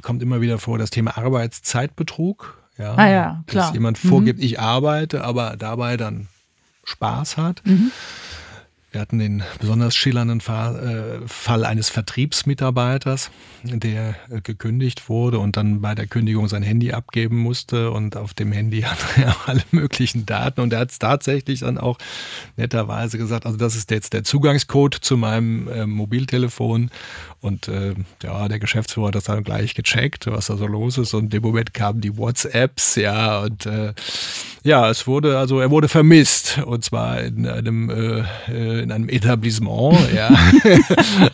kommt 0.00 0.20
immer 0.20 0.40
wieder 0.40 0.58
vor, 0.58 0.78
das 0.78 0.90
Thema 0.90 1.16
Arbeitszeitbetrug. 1.16 2.58
Ja, 2.76 2.94
ah 2.94 3.08
ja, 3.08 3.44
klar. 3.46 3.66
Dass 3.66 3.74
jemand 3.74 3.98
vorgibt, 3.98 4.40
mhm. 4.40 4.46
ich 4.46 4.58
arbeite, 4.58 5.22
aber 5.22 5.54
dabei 5.56 5.96
dann 5.96 6.26
Spaß 6.84 7.36
hat. 7.36 7.62
Mhm. 7.64 7.92
Wir 8.92 9.00
hatten 9.00 9.18
den 9.18 9.42
besonders 9.58 9.96
schillernden 9.96 10.40
äh, 10.40 11.26
Fall 11.26 11.64
eines 11.64 11.88
Vertriebsmitarbeiters, 11.88 13.30
der 13.62 14.14
äh, 14.28 14.42
gekündigt 14.42 15.08
wurde 15.08 15.38
und 15.38 15.56
dann 15.56 15.80
bei 15.80 15.94
der 15.94 16.06
Kündigung 16.06 16.46
sein 16.46 16.62
Handy 16.62 16.92
abgeben 16.92 17.38
musste 17.38 17.90
und 17.90 18.18
auf 18.18 18.34
dem 18.34 18.52
Handy 18.52 18.82
hat 18.82 18.98
er 19.16 19.34
alle 19.46 19.62
möglichen 19.70 20.26
Daten 20.26 20.60
und 20.60 20.74
er 20.74 20.80
hat 20.80 20.90
es 20.90 20.98
tatsächlich 20.98 21.60
dann 21.60 21.78
auch 21.78 21.96
netterweise 22.58 23.16
gesagt, 23.16 23.46
also 23.46 23.56
das 23.56 23.76
ist 23.76 23.90
jetzt 23.90 24.12
der 24.12 24.24
Zugangscode 24.24 24.96
zu 24.96 25.16
meinem 25.16 25.68
äh, 25.68 25.86
Mobiltelefon 25.86 26.90
und 27.40 27.68
äh, 27.68 27.94
ja, 28.22 28.46
der 28.46 28.58
Geschäftsführer 28.58 29.08
hat 29.08 29.14
das 29.14 29.24
dann 29.24 29.42
gleich 29.42 29.74
gecheckt, 29.74 30.26
was 30.26 30.48
da 30.48 30.58
so 30.58 30.66
los 30.66 30.98
ist 30.98 31.14
und 31.14 31.32
dem 31.32 31.42
Moment 31.42 31.72
kamen 31.72 32.02
die 32.02 32.18
WhatsApps, 32.18 32.96
ja 32.96 33.40
und 33.40 33.64
äh, 33.64 33.94
ja, 34.64 34.90
es 34.90 35.06
wurde 35.06 35.38
also 35.38 35.60
er 35.60 35.70
wurde 35.70 35.88
vermisst 35.88 36.58
und 36.58 36.84
zwar 36.84 37.22
in 37.22 37.48
einem 37.48 37.88
äh, 37.88 38.81
in 38.82 38.92
einem 38.92 39.08
Etablissement, 39.08 39.96
ja. 40.14 40.30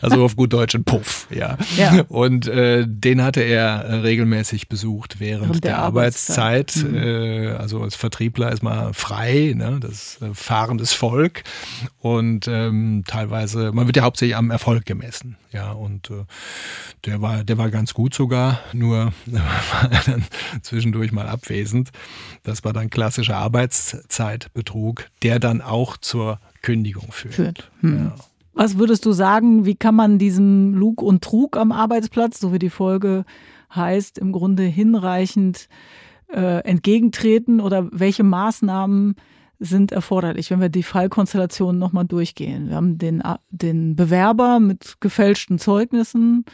also 0.01 0.25
auf 0.25 0.37
gut 0.37 0.53
Deutsch 0.53 0.75
ein 0.75 0.85
Puff, 0.85 1.27
ja. 1.31 1.57
ja. 1.77 2.03
Und 2.09 2.47
äh, 2.47 2.85
den 2.87 3.23
hatte 3.23 3.41
er 3.41 3.85
äh, 3.85 3.95
regelmäßig 3.97 4.69
besucht 4.69 5.21
während, 5.21 5.65
der, 5.65 5.73
der, 5.73 5.79
Arbeitszeit. 5.79 6.39
Arbeitszeit. 6.39 6.77
Mhm. 6.85 6.97
Äh, 6.97 7.49
also 7.53 7.83
als 7.83 7.95
Vertriebler 7.95 8.53
ist 8.53 8.63
man 8.63 8.95
frei, 8.95 9.55
ne? 9.57 9.79
das 9.81 10.21
äh, 10.23 10.35
fahrendes 10.35 10.93
Volk. 10.93 11.43
Und 11.99 12.49
ähm, 12.49 13.05
teilweise, 13.07 13.73
man 13.73 13.87
wird 13.87 13.97
ja 13.97 14.03
hauptsächlich 14.03 14.37
am 14.37 14.51
Erfolg 14.51 14.85
gemessen. 14.87 15.37
Ja, 15.51 15.73
und 15.73 16.11
äh, 16.11 16.25
der 17.07 17.23
war, 17.23 17.43
der 17.43 17.57
war 17.57 17.71
ganz 17.71 17.95
gut 17.95 18.15
sogar, 18.15 18.61
nur 18.73 19.13
war 19.27 19.91
er 19.91 20.03
dann 20.05 20.25
zwischendurch 20.63 21.13
mal 21.13 21.27
abwesend. 21.27 21.91
Das 22.43 22.65
war 22.65 22.73
dann 22.73 22.91
klassischer 22.91 23.37
Arbeitszeitbetrug, 23.37 25.07
der 25.23 25.39
dann 25.39 25.63
auch 25.63 25.97
zur 25.97 26.39
Kündigung 26.63 27.11
führt. 27.11 27.35
führt. 27.35 27.71
Hm. 27.81 28.07
Ja. 28.07 28.15
Was 28.55 28.77
würdest 28.77 29.07
du 29.07 29.13
sagen, 29.13 29.67
wie 29.67 29.77
kann 29.77 29.95
man 29.95 30.19
diesem 30.19 30.75
Lug 30.75 31.01
und 31.01 31.23
Trug 31.23 31.57
am 31.57 31.71
Arbeitsplatz, 31.71 32.41
so 32.41 32.53
wie 32.53 32.59
die 32.59 32.71
Folge 32.71 33.25
heißt, 33.73 34.19
im 34.19 34.33
Grunde 34.33 34.65
hinreichend 34.65 35.69
äh, 36.29 36.65
entgegentreten 36.65 37.61
oder 37.61 37.89
welche 37.93 38.25
Maßnahmen 38.25 39.15
sind 39.61 39.93
erforderlich, 39.93 40.51
wenn 40.51 40.61
wir 40.61 40.71
die 40.71 40.83
Fallkonstellation 40.83 41.79
nochmal 41.79 42.05
durchgehen? 42.05 42.69
Wir 42.69 42.77
haben 42.77 42.99
den, 42.99 43.23
den 43.51 43.95
Bewerber 43.95 44.59
mit 44.59 44.97
gefälschten 45.01 45.59
Zeugnissen, 45.59 46.45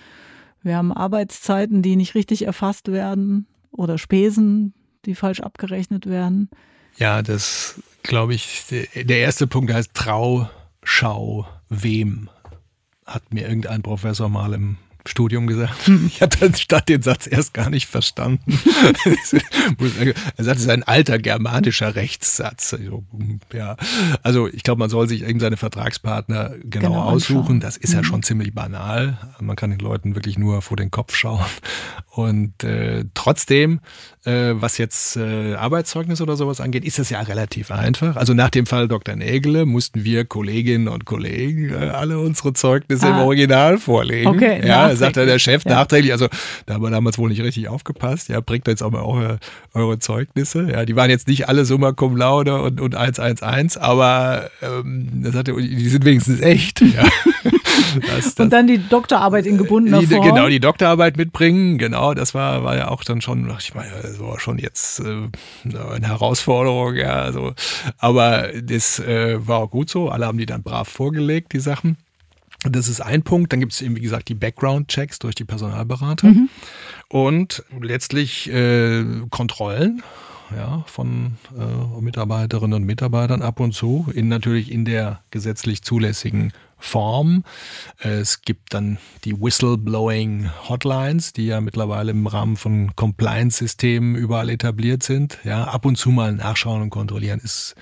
wir 0.63 0.77
haben 0.77 0.93
Arbeitszeiten, 0.93 1.83
die 1.83 1.97
nicht 1.97 2.15
richtig 2.15 2.47
erfasst 2.47 2.91
werden 2.93 3.47
oder 3.71 3.99
Spesen, 3.99 4.75
die 5.05 5.15
falsch 5.15 5.41
abgerechnet 5.41 6.07
werden. 6.07 6.49
Ja, 6.97 7.23
das 7.23 7.81
glaube 8.05 8.35
ich, 8.35 8.63
der 8.95 9.19
erste 9.19 9.47
Punkt 9.47 9.73
heißt 9.73 9.93
Trau, 9.95 10.49
Schau, 10.85 11.47
wem, 11.69 12.29
hat 13.05 13.33
mir 13.33 13.49
irgendein 13.49 13.83
Professor 13.83 14.29
mal 14.29 14.53
im 14.53 14.77
Studium 15.07 15.47
gesagt. 15.47 15.75
Ich 16.07 16.21
hatte 16.21 16.53
statt 16.57 16.89
den 16.89 17.03
Satz 17.03 17.27
erst 17.27 17.55
gar 17.55 17.71
nicht 17.71 17.87
verstanden. 17.87 18.59
er 20.37 20.45
sagt, 20.45 20.57
es 20.59 20.65
ist 20.65 20.69
ein 20.69 20.83
alter 20.83 21.19
germanischer 21.19 21.95
Rechtssatz. 21.95 22.77
Ja. 23.53 23.77
Also 24.23 24.49
ich 24.49 24.63
glaube, 24.63 24.79
man 24.79 24.91
soll 24.91 25.09
sich 25.09 25.25
eben 25.25 25.41
seine 25.41 25.57
Vertragspartner 25.57 26.55
genau, 26.63 26.89
genau 26.89 27.03
aussuchen. 27.03 27.61
Das 27.61 27.77
ist 27.77 27.91
mhm. 27.91 27.97
ja 27.97 28.05
schon 28.05 28.23
ziemlich 28.23 28.55
banal. 28.55 29.19
Man 29.41 29.57
kann 29.57 29.71
den 29.71 29.79
Leuten 29.79 30.15
wirklich 30.15 30.39
nur 30.39 30.63
vor 30.63 30.77
den 30.77 30.91
Kopf 30.91 31.15
schauen. 31.15 31.45
Und 32.11 32.63
äh, 32.63 33.05
trotzdem, 33.15 33.81
äh, 34.25 34.53
was 34.55 34.79
jetzt 34.79 35.17
äh, 35.17 35.55
Arbeitszeugnis 35.55 36.21
oder 36.21 36.37
sowas 36.37 36.61
angeht, 36.61 36.85
ist 36.85 36.99
das 36.99 37.11
ja 37.11 37.21
relativ 37.21 37.71
einfach. 37.71 38.17
Also 38.17 38.35
nach 38.35 38.51
dem 38.51 38.67
Fall 38.67 38.87
Dr. 38.87 39.17
Nägele 39.17 39.67
mussten 39.67 40.05
wir 40.05 40.25
Kolleginnen 40.25 40.89
und 40.89 41.07
Kollegen 41.07 41.71
äh, 41.71 41.89
alle 41.89 42.21
unsere 42.21 42.53
Zeugnisse 42.53 43.07
ah. 43.07 43.11
im 43.11 43.17
Original 43.17 43.79
vorlegen. 43.79 44.29
Okay, 44.29 44.67
ja, 44.67 44.94
sagte 44.97 45.27
der 45.27 45.39
Chef 45.39 45.65
ja. 45.65 45.73
nachträglich, 45.73 46.13
also 46.13 46.29
da 46.67 46.75
haben 46.75 46.83
wir 46.83 46.91
damals 46.91 47.19
wohl 47.19 47.29
nicht 47.29 47.43
richtig 47.43 47.69
aufgepasst, 47.69 48.29
ja, 48.29 48.41
bringt 48.41 48.67
jetzt 48.67 48.83
aber 48.83 49.03
auch 49.03 49.15
eure, 49.15 49.39
eure 49.73 49.99
Zeugnisse. 49.99 50.71
Ja, 50.71 50.85
die 50.85 50.97
waren 50.97 51.11
jetzt 51.11 51.29
nicht 51.29 51.49
alle 51.49 51.65
Summa 51.65 51.93
Cum 51.93 52.17
Laude 52.17 52.61
und, 52.63 52.81
und 52.81 52.95
111, 52.95 53.77
aber 53.79 54.51
ähm, 54.63 55.09
das 55.23 55.35
hatte, 55.35 55.55
die 55.55 55.89
sind 55.89 56.05
wenigstens 56.05 56.41
echt. 56.41 56.81
Ja. 56.81 57.05
Das, 57.95 58.35
das, 58.35 58.45
und 58.45 58.53
dann 58.53 58.67
die 58.67 58.79
Doktorarbeit 58.79 59.47
in 59.47 59.59
gebundener 59.59 60.01
die, 60.01 60.07
Form. 60.07 60.27
Genau, 60.27 60.49
die 60.49 60.61
Doktorarbeit 60.61 61.17
mitbringen, 61.17 61.79
genau, 61.79 62.15
das 62.15 62.35
war, 62.35 62.65
war 62.65 62.77
ja 62.77 62.89
auch 62.89 63.05
dann 63.05 63.21
schon, 63.21 63.53
ich 63.59 63.75
meine, 63.75 63.91
das 64.03 64.21
war 64.21 64.39
schon 64.41 64.59
jetzt 64.59 65.01
äh, 65.01 65.29
eine 65.65 66.09
Herausforderung, 66.09 66.97
ja, 66.97 67.23
also, 67.23 67.53
aber 67.99 68.49
das 68.63 68.99
äh, 68.99 69.47
war 69.47 69.59
auch 69.59 69.71
gut 69.71 69.91
so, 69.91 70.09
alle 70.09 70.27
haben 70.27 70.39
die 70.39 70.47
dann 70.47 70.63
brav 70.63 70.89
vorgelegt, 70.89 71.53
die 71.53 71.61
Sachen. 71.61 71.97
Das 72.65 72.89
ist 72.89 73.01
ein 73.01 73.23
Punkt. 73.23 73.53
Dann 73.53 73.61
gibt 73.61 73.73
es 73.73 73.83
eben, 73.83 73.97
wie 73.97 74.01
gesagt, 74.01 74.29
die 74.29 74.35
Background-Checks 74.35 75.19
durch 75.19 75.35
die 75.35 75.45
Personalberater 75.45 76.29
mhm. 76.29 76.49
und 77.09 77.65
letztlich 77.81 78.51
äh, 78.51 79.05
Kontrollen 79.31 80.03
ja, 80.57 80.85
von 80.87 81.37
äh, 81.59 82.01
Mitarbeiterinnen 82.01 82.75
und 82.75 82.85
Mitarbeitern 82.85 83.43
ab 83.43 83.61
und 83.61 83.73
zu, 83.73 84.07
in 84.15 84.29
natürlich 84.29 84.71
in 84.71 84.85
der 84.85 85.21
gesetzlich 85.31 85.83
zulässigen 85.83 86.53
Form. 86.79 87.45
Es 87.99 88.43
gibt 88.43 88.75
dann 88.75 88.99
die 89.25 89.41
Whistleblowing 89.41 90.51
Hotlines, 90.69 91.33
die 91.33 91.47
ja 91.47 91.61
mittlerweile 91.61 92.11
im 92.11 92.27
Rahmen 92.27 92.57
von 92.57 92.95
Compliance-Systemen 92.95 94.17
überall 94.17 94.51
etabliert 94.51 95.03
sind. 95.03 95.39
Ja, 95.45 95.65
ab 95.65 95.87
und 95.87 95.97
zu 95.97 96.11
mal 96.11 96.33
nachschauen 96.33 96.83
und 96.83 96.91
kontrollieren 96.91 97.41
ist, 97.43 97.75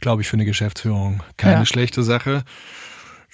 glaube 0.00 0.22
ich, 0.22 0.28
für 0.28 0.34
eine 0.34 0.44
Geschäftsführung 0.44 1.22
keine 1.36 1.60
ja. 1.60 1.66
schlechte 1.66 2.02
Sache. 2.02 2.44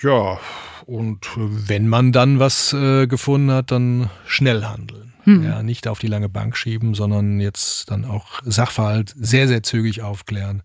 Ja, 0.01 0.39
und 0.85 1.27
wenn 1.37 1.89
man 1.89 2.13
dann 2.13 2.39
was 2.39 2.73
äh, 2.73 3.07
gefunden 3.07 3.51
hat, 3.51 3.71
dann 3.71 4.11
schnell 4.27 4.65
handeln. 4.65 5.15
Hm. 5.25 5.43
Ja, 5.43 5.63
nicht 5.63 5.89
auf 5.89 5.99
die 5.99 6.07
lange 6.07 6.29
Bank 6.29 6.57
schieben, 6.57 6.95
sondern 6.95 7.41
jetzt 7.41 7.91
dann 7.91 8.05
auch 8.05 8.41
Sachverhalt 8.45 9.13
sehr, 9.17 9.49
sehr 9.49 9.63
zügig 9.65 10.03
aufklären 10.03 10.63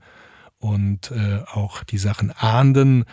und 0.60 1.12
äh, 1.12 1.40
auch 1.52 1.84
die 1.84 1.98
Sachen 1.98 2.32
ahnden 2.32 3.06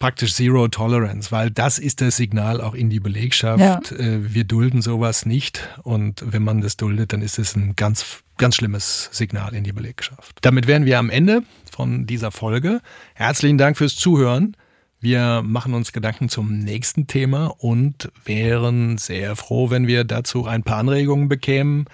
praktisch 0.00 0.34
Zero 0.34 0.66
Tolerance, 0.66 1.30
weil 1.30 1.50
das 1.50 1.78
ist 1.78 2.00
das 2.00 2.16
Signal 2.16 2.60
auch 2.60 2.74
in 2.74 2.90
die 2.90 3.00
Belegschaft. 3.00 3.60
Ja. 3.60 3.96
Äh, 3.96 4.34
wir 4.34 4.44
dulden 4.44 4.82
sowas 4.82 5.26
nicht 5.26 5.68
und 5.84 6.24
wenn 6.26 6.42
man 6.42 6.60
das 6.60 6.76
duldet, 6.76 7.12
dann 7.12 7.22
ist 7.22 7.38
es 7.38 7.54
ein 7.54 7.76
ganz, 7.76 8.22
ganz 8.36 8.56
schlimmes 8.56 9.10
Signal 9.12 9.54
in 9.54 9.62
die 9.62 9.72
Belegschaft. 9.72 10.38
Damit 10.40 10.66
wären 10.66 10.86
wir 10.86 10.98
am 10.98 11.10
Ende 11.10 11.42
von 11.70 12.06
dieser 12.06 12.30
Folge. 12.30 12.80
Herzlichen 13.14 13.58
Dank 13.58 13.76
fürs 13.76 13.94
Zuhören. 13.94 14.56
Wir 15.02 15.42
machen 15.42 15.72
uns 15.72 15.92
Gedanken 15.92 16.28
zum 16.28 16.58
nächsten 16.58 17.06
Thema 17.06 17.46
und 17.58 18.12
wären 18.24 18.98
sehr 18.98 19.34
froh, 19.34 19.70
wenn 19.70 19.86
wir 19.86 20.04
dazu 20.04 20.44
ein 20.44 20.62
paar 20.62 20.76
Anregungen 20.76 21.30
bekämen. 21.30 21.86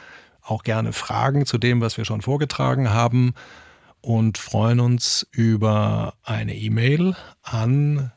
Auch 0.43 0.65
gerne 0.65 0.93
Fragen 0.93 1.47
zu 1.47 1.57
dem, 1.57 1.81
was 1.81 1.97
wir 1.97 2.05
schon 2.05 2.21
vorgetragen 2.21 2.91
haben 2.91 3.35
und 4.01 4.39
freuen 4.39 4.81
uns 4.81 5.25
über 5.31 6.15
eine 6.25 6.57
E-Mail 6.57 7.15
an 7.43 8.11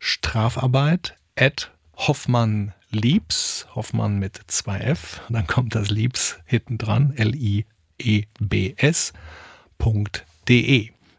Strafarbeit 0.00 1.16
at 1.36 1.70
Hoffmann 1.96 2.72
mit 2.90 4.40
2F, 4.48 5.20
dann 5.28 5.46
kommt 5.46 5.76
das 5.76 5.90
Liebs 5.90 6.38
hinten 6.44 6.78
dran, 6.78 7.12
L-I-E-B-S.de. 7.16 7.64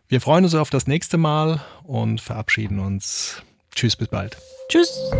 Wir 0.07 0.21
freuen 0.21 0.43
uns 0.43 0.53
auf 0.53 0.69
das 0.69 0.85
nächste 0.85 1.17
Mal 1.17 1.61
und 1.83 2.21
verabschieden 2.21 2.79
uns. 2.79 3.41
Tschüss, 3.73 3.95
bis 3.95 4.07
bald. 4.07 4.37
Tschüss. 4.69 5.11